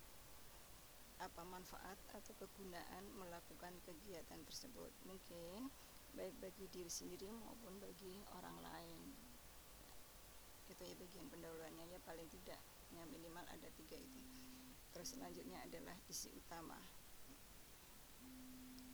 [1.20, 4.91] Apa manfaat atau kegunaan melakukan kegiatan tersebut?
[5.08, 5.72] Mungkin
[6.16, 9.01] baik bagi diri sendiri maupun bagi orang lain.
[10.68, 12.60] Itu ya bagian pendahuluannya ya paling tidak
[12.91, 14.22] ya minimal ada tiga itu.
[14.95, 16.78] Terus selanjutnya adalah isi utama.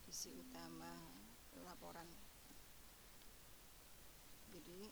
[0.10, 0.98] Isi utama
[1.62, 2.10] laporan.
[4.50, 4.90] Jadi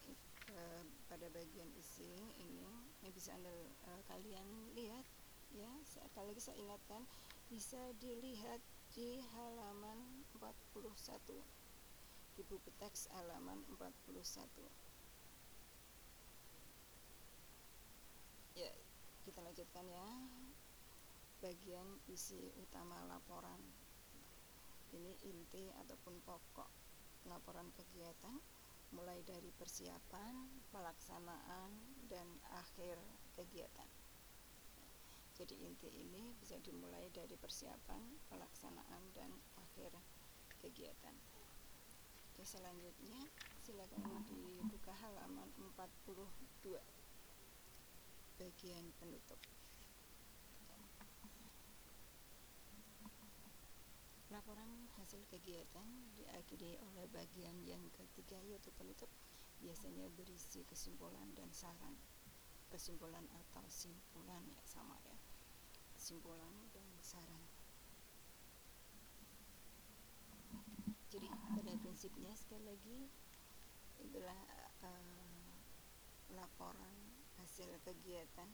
[0.47, 2.07] Eh, pada bagian isi
[2.39, 2.72] ini
[3.03, 3.51] yang bisa anda
[3.84, 4.47] uh, kalian
[4.80, 5.03] lihat
[5.51, 7.03] ya sekali lagi saya ingatkan
[7.51, 8.63] bisa dilihat
[8.95, 10.88] di halaman 41
[12.39, 14.24] di buku teks halaman 41
[18.55, 18.72] ya
[19.28, 20.07] kita lanjutkan ya.
[21.38, 23.61] Bagian isi utama laporan
[24.97, 26.69] ini inti ataupun pokok
[27.29, 28.41] laporan kegiatan
[28.95, 31.71] mulai dari persiapan, pelaksanaan,
[32.07, 32.95] dan akhir
[33.35, 33.89] kegiatan.
[35.37, 39.29] Jadi inti ini bisa dimulai dari persiapan, pelaksanaan, dan
[39.59, 39.93] akhir
[40.63, 41.13] kegiatan.
[42.33, 43.21] Oke, selanjutnya
[43.61, 46.79] silakan dibuka halaman 42
[48.39, 49.41] bagian penutup.
[54.38, 59.09] Laporan hasil kegiatan diakhiri oleh bagian yang ketiga yaitu penutup
[59.57, 61.97] biasanya berisi kesimpulan dan saran.
[62.69, 65.17] Kesimpulan atau simpulan ya sama ya.
[65.97, 67.49] Kesimpulan dan saran.
[71.09, 73.09] Jadi pada prinsipnya sekali lagi
[74.05, 74.38] itulah
[74.85, 75.49] uh,
[76.38, 78.53] laporan hasil kegiatan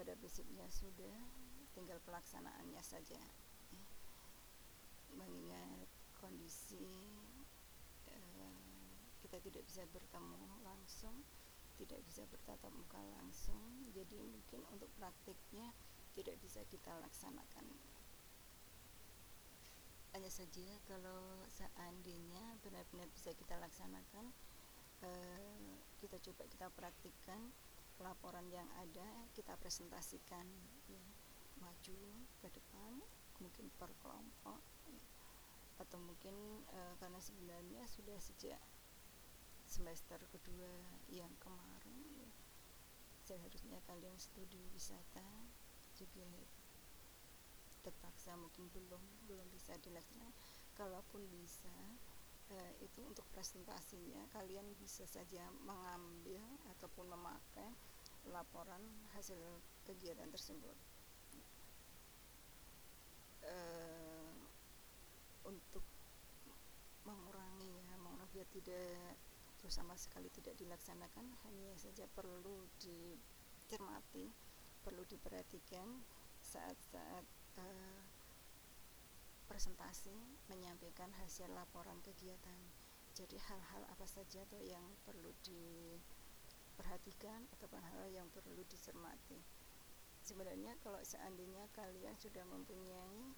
[0.00, 1.12] pada prinsipnya sudah
[1.76, 3.20] tinggal pelaksanaannya saja
[5.16, 5.88] mengingat
[6.20, 7.10] kondisi
[8.08, 11.24] uh, kita tidak bisa bertemu langsung
[11.76, 13.60] tidak bisa bertatap muka langsung.
[13.92, 15.72] Jadi mungkin untuk praktiknya
[16.16, 17.66] tidak bisa kita laksanakan.
[20.16, 24.32] Hanya saja kalau seandainya benar-benar bisa kita laksanakan
[25.04, 27.52] uh, kita coba kita praktikkan
[28.00, 30.44] laporan yang ada kita presentasikan
[30.88, 31.04] ya
[31.60, 32.00] maju
[32.40, 32.92] ke depan
[33.40, 34.60] mungkin per kelompok
[35.76, 36.34] atau mungkin
[36.72, 38.60] e, karena sebenarnya sudah sejak
[39.66, 40.70] semester kedua
[41.10, 42.30] yang kemarin ya,
[43.26, 45.26] seharusnya kalian studi wisata
[45.98, 46.28] juga
[47.82, 50.32] terpaksa mungkin belum belum bisa dilaksanakan.
[50.76, 51.72] Kalaupun bisa
[52.50, 56.42] e, itu untuk presentasinya kalian bisa saja mengambil
[56.76, 57.70] ataupun memakai
[58.30, 58.82] laporan
[59.14, 59.38] hasil
[59.86, 60.74] kegiatan tersebut.
[63.46, 63.95] Uh,
[65.46, 65.86] untuk
[67.06, 69.14] mengurangi ya mengurangi biar tidak
[69.56, 71.32] terus sama sekali tidak dilaksanakan.
[71.46, 74.46] Hanya saja perlu dicermati
[74.86, 76.06] perlu diperhatikan
[76.38, 77.26] saat-saat
[77.58, 78.00] uh,
[79.50, 80.14] presentasi
[80.46, 82.70] menyampaikan hasil laporan kegiatan.
[83.18, 89.42] Jadi hal-hal apa saja tuh yang perlu diperhatikan ataupun hal yang perlu dicermati.
[90.22, 93.34] Sebenarnya kalau seandainya kalian sudah mempunyai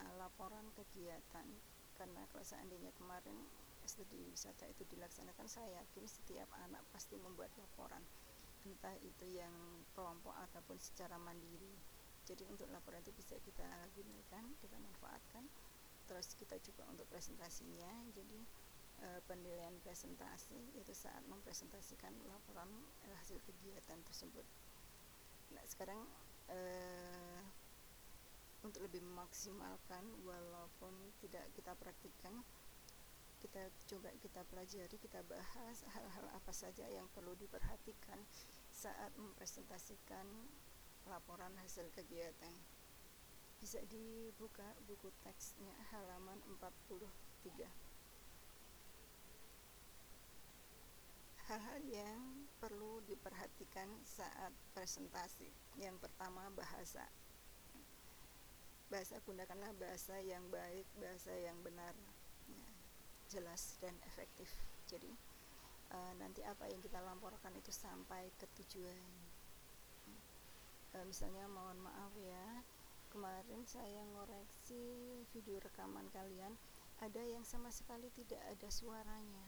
[0.00, 1.46] uh, laporan kegiatan
[1.94, 3.38] karena kalau seandainya kemarin
[3.84, 8.00] studi wisata itu dilaksanakan saya yakin setiap anak pasti membuat laporan.
[8.64, 9.52] Entah itu yang
[9.92, 11.76] kelompok ataupun secara mandiri.
[12.24, 15.44] Jadi untuk laporan itu bisa kita gunakan kita manfaatkan.
[16.08, 18.40] Terus kita juga untuk presentasinya jadi
[19.04, 22.68] e, penilaian presentasi itu saat mempresentasikan laporan
[23.04, 24.48] e, hasil kegiatan tersebut.
[25.52, 26.00] Nah sekarang
[26.50, 27.40] uh,
[28.64, 32.40] untuk lebih memaksimalkan walaupun tidak kita praktikkan
[33.44, 38.16] kita coba kita pelajari kita bahas hal-hal apa saja yang perlu diperhatikan
[38.72, 40.24] saat mempresentasikan
[41.04, 42.56] laporan hasil kegiatan.
[43.60, 47.68] Bisa dibuka buku teksnya halaman 43
[51.44, 55.52] hal-hal yang perlu diperhatikan saat presentasi.
[55.76, 57.04] Yang pertama bahasa
[58.94, 61.90] bahasa gunakanlah bahasa yang baik bahasa yang benar.
[62.46, 62.66] Ya,
[63.26, 64.46] jelas dan efektif.
[64.86, 65.10] Jadi
[65.90, 69.02] uh, nanti apa yang kita laporkan itu sampai ke tujuan.
[70.94, 72.62] Uh, misalnya mohon maaf ya
[73.10, 74.86] kemarin saya ngoreksi
[75.34, 76.54] video rekaman kalian
[77.02, 79.46] ada yang sama sekali tidak ada suaranya.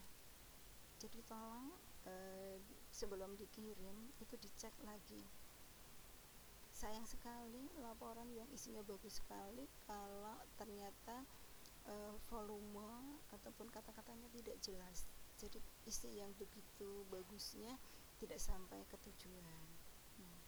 [0.99, 1.71] Jadi tolong
[2.07, 2.57] eh,
[2.91, 5.23] sebelum dikirim itu dicek lagi
[6.77, 11.25] sayang sekali laporan yang isinya bagus sekali kalau ternyata
[11.89, 17.77] eh, volume ataupun kata-katanya tidak jelas jadi isi yang begitu bagusnya
[18.17, 19.65] tidak sampai ke tujuan
[20.17, 20.39] hmm.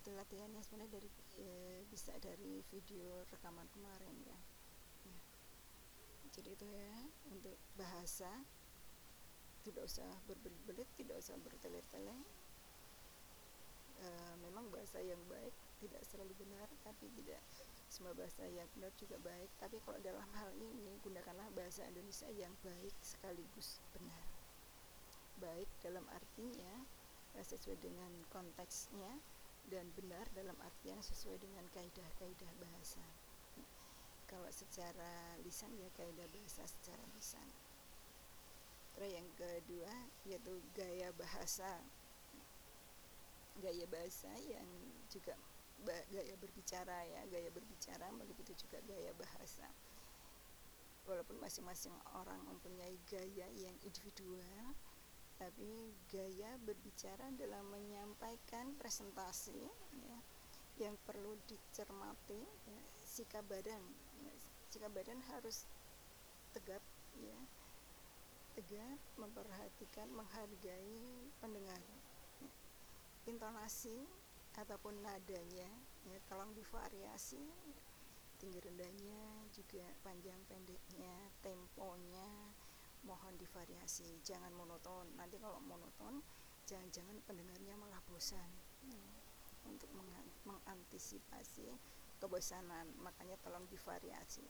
[0.00, 1.08] itu latihannya sebenarnya dari
[1.40, 1.48] e,
[1.88, 4.38] bisa dari video rekaman kemarin ya
[5.08, 5.20] hmm.
[6.36, 6.96] jadi itu ya
[7.32, 8.44] untuk bahasa
[9.64, 12.20] tidak usah berbelit-belit tidak usah bertele-tele
[14.04, 14.08] e,
[14.44, 15.56] memang bahasa yang baik
[17.04, 17.44] tapi tidak
[17.92, 19.52] semua bahasa yang benar juga baik.
[19.60, 24.24] Tapi kalau dalam hal ini gunakanlah bahasa Indonesia yang baik sekaligus benar.
[25.36, 26.80] Baik dalam artinya
[27.36, 29.20] e, sesuai dengan konteksnya
[29.68, 33.04] dan benar dalam artian sesuai dengan kaidah-kaidah bahasa.
[34.32, 37.52] Kalau secara lisan ya kaidah bahasa secara lisan.
[38.96, 39.92] Terus yang kedua
[40.24, 41.84] yaitu gaya bahasa.
[43.60, 44.64] Gaya bahasa yang
[45.12, 45.36] juga
[45.84, 49.68] gaya berbicara ya, gaya berbicara begitu juga gaya bahasa.
[51.04, 54.72] Walaupun masing-masing orang mempunyai gaya yang individual,
[55.36, 59.60] tapi gaya berbicara dalam menyampaikan presentasi
[60.00, 60.18] ya,
[60.80, 63.82] yang perlu dicermati ya, sikap badan
[64.24, 64.32] ya,
[64.72, 65.68] sikap badan harus
[66.54, 66.82] tegap
[67.18, 67.38] ya
[68.54, 72.00] tegap memperhatikan menghargai pendengar ya.
[73.26, 74.06] intonasi
[74.54, 75.70] ataupun nadanya
[76.06, 77.42] ya tolong divariasi
[78.38, 82.54] tinggi rendahnya juga panjang pendeknya temponya
[83.04, 86.22] mohon divariasi jangan monoton nanti kalau monoton
[86.64, 88.48] jangan-jangan pendengarnya malah bosan
[88.88, 89.08] ya.
[89.68, 89.88] untuk
[90.44, 91.68] mengantisipasi
[92.20, 94.44] kebosanan makanya tolong divariasi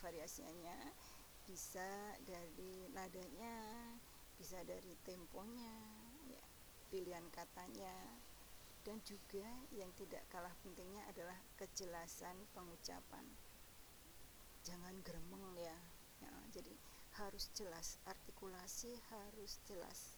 [0.00, 0.76] variasinya
[1.44, 3.56] bisa dari nadanya
[4.38, 5.74] bisa dari temponya
[6.28, 6.44] ya,
[6.88, 8.17] pilihan katanya
[8.88, 9.44] dan juga
[9.76, 13.20] yang tidak kalah pentingnya adalah kejelasan pengucapan.
[14.64, 15.76] Jangan gremeng ya,
[16.24, 16.72] ya jadi
[17.20, 20.16] harus jelas artikulasi harus jelas.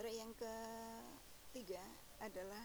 [0.00, 1.84] Terus yang ketiga
[2.24, 2.64] adalah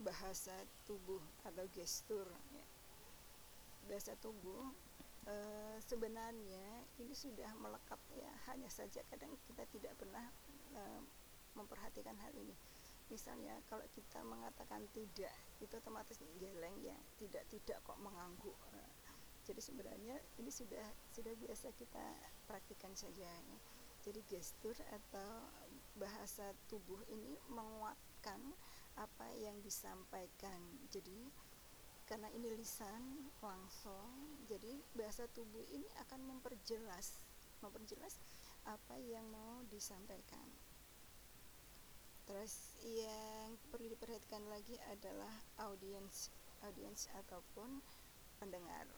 [0.00, 0.56] bahasa
[0.88, 2.24] tubuh atau gestur
[2.56, 2.64] ya.
[3.92, 4.72] bahasa tubuh
[5.28, 5.34] e,
[5.84, 8.32] sebenarnya ini sudah melekat ya.
[8.48, 10.32] Hanya saja kadang kita tidak pernah
[10.72, 10.80] e,
[11.52, 12.56] memperhatikan hal ini
[13.10, 18.56] misalnya kalau kita mengatakan tidak itu otomatis geleng ya tidak tidak kok mengangguk.
[19.42, 22.04] Jadi sebenarnya ini sudah sudah biasa kita
[22.46, 23.58] praktikkan saja ya.
[24.02, 25.46] jadi gestur atau
[25.94, 28.38] bahasa tubuh ini menguatkan
[28.98, 30.58] apa yang disampaikan.
[30.90, 31.30] Jadi
[32.06, 37.22] karena ini lisan langsung jadi bahasa tubuh ini akan memperjelas
[37.62, 38.18] memperjelas
[38.66, 40.44] apa yang mau disampaikan
[42.32, 45.28] terus yang perlu diperhatikan lagi adalah
[45.68, 46.32] audiens
[46.64, 47.84] audiens ataupun
[48.40, 48.88] pendengar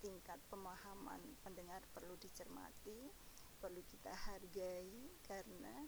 [0.00, 3.12] tingkat pemahaman pendengar perlu dicermati
[3.60, 4.88] perlu kita hargai
[5.28, 5.84] karena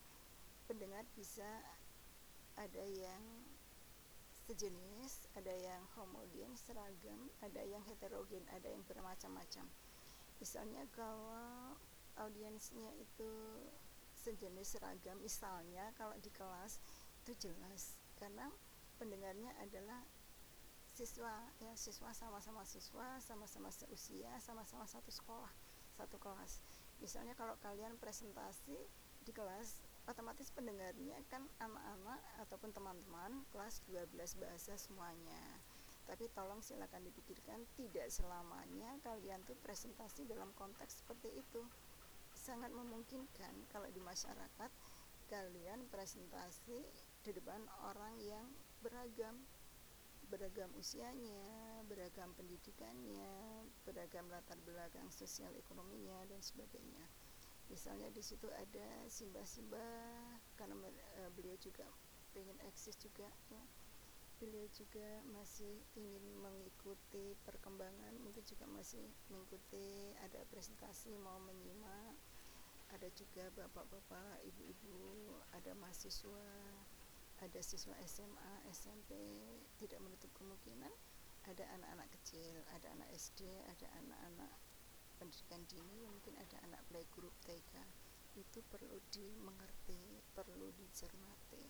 [0.68, 1.48] pendengar bisa
[2.60, 3.48] ada yang
[4.44, 9.64] sejenis, ada yang homogen, seragam, ada yang heterogen, ada yang bermacam-macam.
[10.36, 11.80] Misalnya kalau
[12.20, 13.32] audiensnya itu
[14.24, 16.80] sejenis seragam, misalnya kalau di kelas
[17.24, 18.00] itu jelas.
[18.16, 18.48] Karena
[18.96, 20.00] pendengarnya adalah
[20.94, 25.50] siswa ya siswa sama-sama siswa sama-sama seusia sama-sama satu sekolah
[25.98, 26.62] satu kelas.
[27.02, 28.78] Misalnya kalau kalian presentasi
[29.26, 35.42] di kelas otomatis pendengarnya kan anak-anak ataupun teman-teman kelas 12 bahasa semuanya.
[36.04, 41.64] Tapi tolong silakan dipikirkan tidak selamanya kalian tuh presentasi dalam konteks seperti itu
[42.44, 44.68] sangat memungkinkan kalau di masyarakat
[45.32, 46.84] kalian presentasi
[47.24, 48.44] di depan orang yang
[48.84, 49.40] beragam.
[50.28, 53.28] Beragam usianya beragam pendidikannya
[53.84, 57.08] beragam latar belakang sosial ekonominya dan sebagainya.
[57.72, 61.88] Misalnya di situ ada simbah-simbah karena uh, beliau juga
[62.36, 63.64] pengen eksis juga ya.
[64.36, 69.00] Beliau juga masih ingin mengikuti perkembangan mungkin juga masih
[69.32, 72.33] mengikuti ada presentasi mau menyimak
[72.94, 76.46] ada juga bapak-bapak ibu-ibu ada mahasiswa
[77.42, 79.10] ada siswa SMA SMP
[79.82, 80.90] tidak menutup kemungkinan
[81.50, 84.54] ada anak-anak kecil ada anak SD ada anak-anak
[85.18, 87.74] pendidikan dini mungkin ada anak playgroup TK
[88.34, 91.64] itu perlu dimengerti perlu dicermati.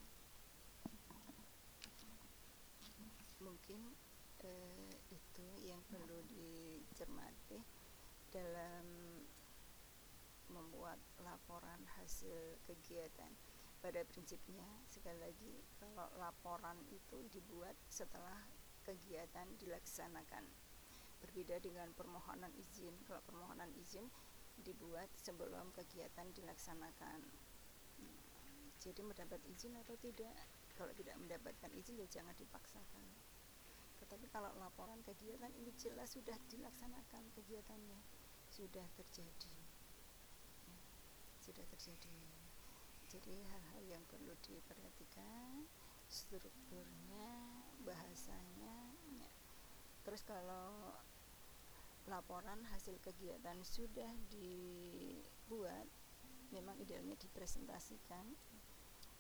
[3.45, 3.81] Mungkin
[4.41, 7.61] eh, itu yang perlu dicermati
[8.33, 8.87] dalam
[10.55, 13.35] membuat laporan hasil kegiatan.
[13.83, 18.41] Pada prinsipnya sekali lagi kalau laporan itu dibuat setelah
[18.87, 20.47] kegiatan dilaksanakan.
[21.21, 22.95] Berbeda dengan permohonan izin.
[23.05, 24.07] Kalau permohonan izin
[24.63, 27.21] dibuat sebelum kegiatan dilaksanakan.
[28.79, 30.37] Jadi mendapat izin atau tidak?
[30.77, 33.05] Kalau tidak mendapatkan izin ya jangan dipaksakan.
[34.05, 38.01] Tetapi kalau laporan kegiatan ini jelas sudah dilaksanakan kegiatannya.
[38.53, 39.64] Sudah terjadi
[41.45, 42.21] sudah terjadi.
[43.13, 45.69] Jadi hal-hal yang perlu diperhatikan
[46.09, 47.29] strukturnya
[47.85, 49.31] bahasanya ya.
[50.09, 50.97] terus kalau
[52.09, 55.89] laporan hasil kegiatan sudah dibuat
[56.49, 58.25] memang idealnya dipresentasikan.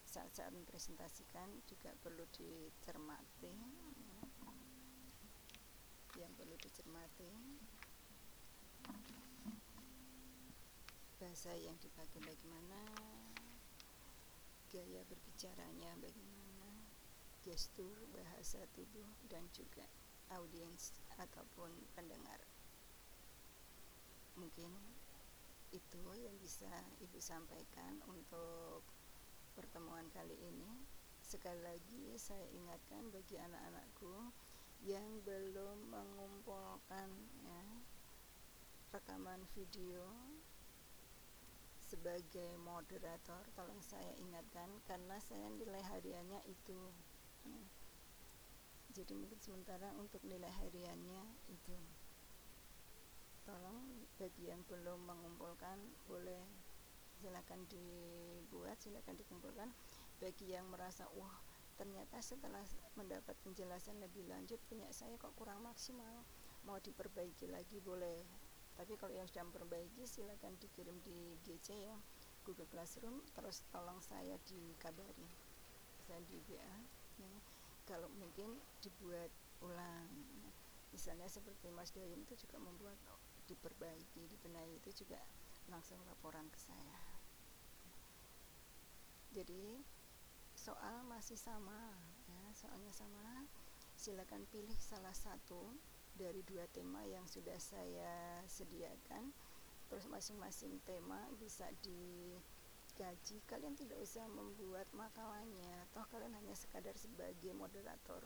[0.04, 3.50] Saat-saat mempresentasikan juga perlu dicermati
[6.14, 7.34] yang perlu dicermati
[11.24, 12.84] bahasa yang dipakai bagaimana
[14.68, 16.68] gaya berbicaranya bagaimana
[17.40, 19.88] gestur bahasa tubuh dan juga
[20.36, 22.36] audiens ataupun pendengar.
[24.36, 24.68] Mungkin
[25.72, 26.68] itu yang bisa
[27.00, 28.84] ibu sampaikan untuk
[29.56, 30.76] pertemuan kali ini.
[31.24, 34.28] Sekali lagi saya ingatkan bagi anak-anakku
[34.84, 37.08] yang belum mengumpulkan
[37.48, 37.64] ya,
[38.92, 40.33] rekaman video
[41.84, 46.80] sebagai moderator tolong saya ingatkan karena saya nilai hariannya itu.
[48.94, 51.22] Jadi mungkin sementara untuk nilai hariannya
[51.52, 51.76] itu.
[53.44, 55.76] Tolong bagi yang belum mengumpulkan
[56.08, 56.40] boleh
[57.20, 59.68] silakan dibuat silakan dikumpulkan.
[60.22, 61.36] Bagi yang merasa wah
[61.74, 62.62] ternyata setelah
[62.94, 66.22] mendapat penjelasan lebih lanjut punya saya kok kurang maksimal
[66.62, 68.22] mau diperbaiki lagi boleh
[68.74, 71.98] tapi kalau yang sudah memperbaiki silakan dikirim di GC ya
[72.42, 73.22] Google Classroom.
[73.32, 75.30] Terus tolong saya dikabari.
[76.04, 76.74] Saya di WA
[77.22, 77.34] ya.
[77.88, 79.30] kalau mungkin dibuat
[79.64, 80.10] ulang.
[80.92, 82.98] Misalnya seperti Mas Dayun itu juga membuat
[83.44, 85.20] diperbaiki dibenahi itu juga
[85.68, 87.00] langsung laporan ke saya.
[89.34, 89.82] Jadi
[90.54, 91.98] soal masih sama
[92.30, 93.44] ya soalnya sama
[93.98, 95.74] silakan pilih salah satu
[96.14, 99.34] dari dua tema yang sudah saya sediakan.
[99.90, 105.86] Terus masing-masing tema bisa dikaji kalian tidak usah membuat makalahnya.
[105.92, 108.22] Toh kalian hanya sekadar sebagai moderator.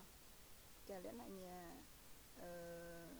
[0.89, 1.59] Kalian hanya
[2.41, 3.13] eh,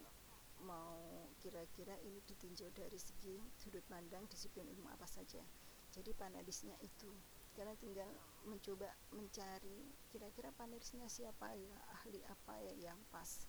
[0.63, 5.41] mau kira-kira ini ditinjau dari segi sudut pandang disiplin ilmu apa saja.
[5.89, 7.09] Jadi panelisnya itu.
[7.57, 8.09] Kalian tinggal
[8.47, 13.43] mencoba mencari kira-kira panelisnya siapa ya ahli apa ya yang pas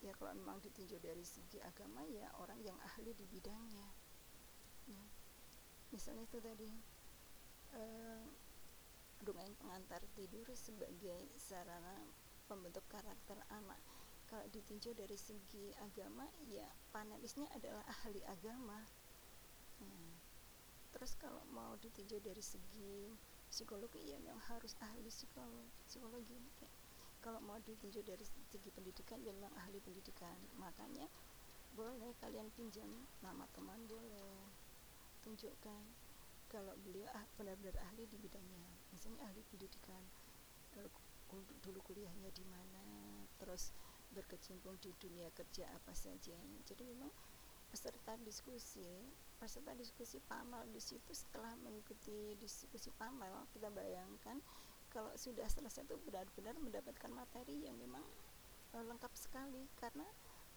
[0.00, 3.88] ya kalau memang ditinjau dari segi agama ya orang yang ahli di bidangnya
[4.88, 5.04] ya.
[5.92, 6.72] misalnya itu tadi
[7.76, 8.24] eh,
[9.20, 12.00] dongeng pengantar tidur sebagai sarana
[12.48, 13.76] pembentuk karakter anak
[14.24, 18.80] kalau ditinjau dari segi agama ya panelisnya adalah ahli agama
[19.84, 20.12] hmm.
[20.96, 23.12] terus kalau mau ditinjau dari segi
[23.50, 26.69] psikologi ya memang harus ahli psikologi psikologi ya.
[27.20, 30.36] Kalau mau ditinjau dari segi pendidikan ya memang ahli pendidikan.
[30.56, 31.06] Makanya
[31.76, 32.88] boleh kalian pinjam
[33.22, 34.50] nama teman boleh
[35.22, 35.82] tunjukkan
[36.50, 38.66] kalau beliau ah, benar-benar ahli di bidangnya.
[38.90, 40.02] Misalnya ahli pendidikan
[41.62, 42.84] dulu kuliahnya di mana
[43.38, 43.70] terus
[44.10, 46.34] berkecimpung di dunia kerja apa saja.
[46.66, 47.12] Jadi memang
[47.70, 48.82] peserta diskusi
[49.38, 54.36] peserta diskusi panel di situ setelah mengikuti diskusi panel kita bayangkan
[54.90, 58.02] kalau sudah selesai itu benar-benar mendapatkan materi yang memang
[58.74, 59.70] uh, lengkap sekali.
[59.78, 60.04] Karena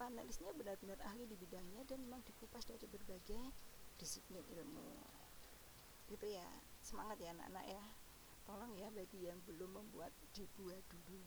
[0.01, 3.53] panelisnya benar-benar ahli di bidangnya dan memang dikupas dari berbagai
[4.01, 4.89] disiplin ilmu.
[6.09, 6.49] Gitu ya.
[6.81, 7.85] Semangat ya anak-anak ya.
[8.43, 11.23] Tolong ya bagi yang belum membuat dibuat dulu.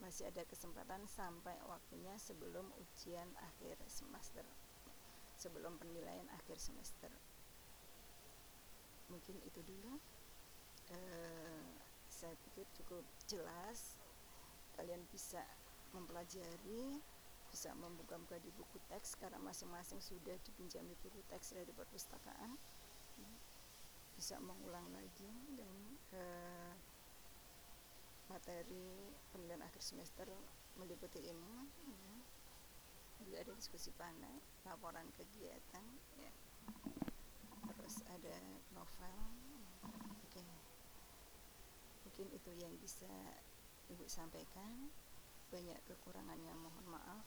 [0.00, 4.42] Masih ada kesempatan sampai waktunya sebelum ujian akhir semester.
[5.36, 7.12] Sebelum penilaian akhir semester.
[9.12, 10.00] Mungkin itu dulu.
[10.90, 11.69] Uh,
[12.20, 13.96] saya pikir cukup jelas
[14.76, 15.40] kalian bisa
[15.96, 17.00] mempelajari
[17.48, 22.60] bisa membuka-buka di buku teks karena masing-masing sudah dipinjami buku teks dari perpustakaan
[24.20, 25.76] bisa mengulang lagi dan
[26.12, 26.76] uh,
[28.28, 30.28] materi penilaian akhir semester
[30.76, 31.54] meliputi ini
[31.88, 32.14] ya.
[33.24, 35.84] juga ada diskusi panel laporan kegiatan
[36.20, 36.32] ya.
[37.80, 38.36] terus ada
[38.76, 39.16] novel
[40.20, 40.59] oke
[42.20, 43.08] mungkin itu yang bisa
[43.88, 44.92] ibu sampaikan.
[45.48, 47.24] Banyak kekurangannya mohon maaf.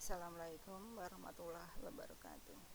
[0.00, 2.73] Assalamualaikum warahmatullahi wabarakatuh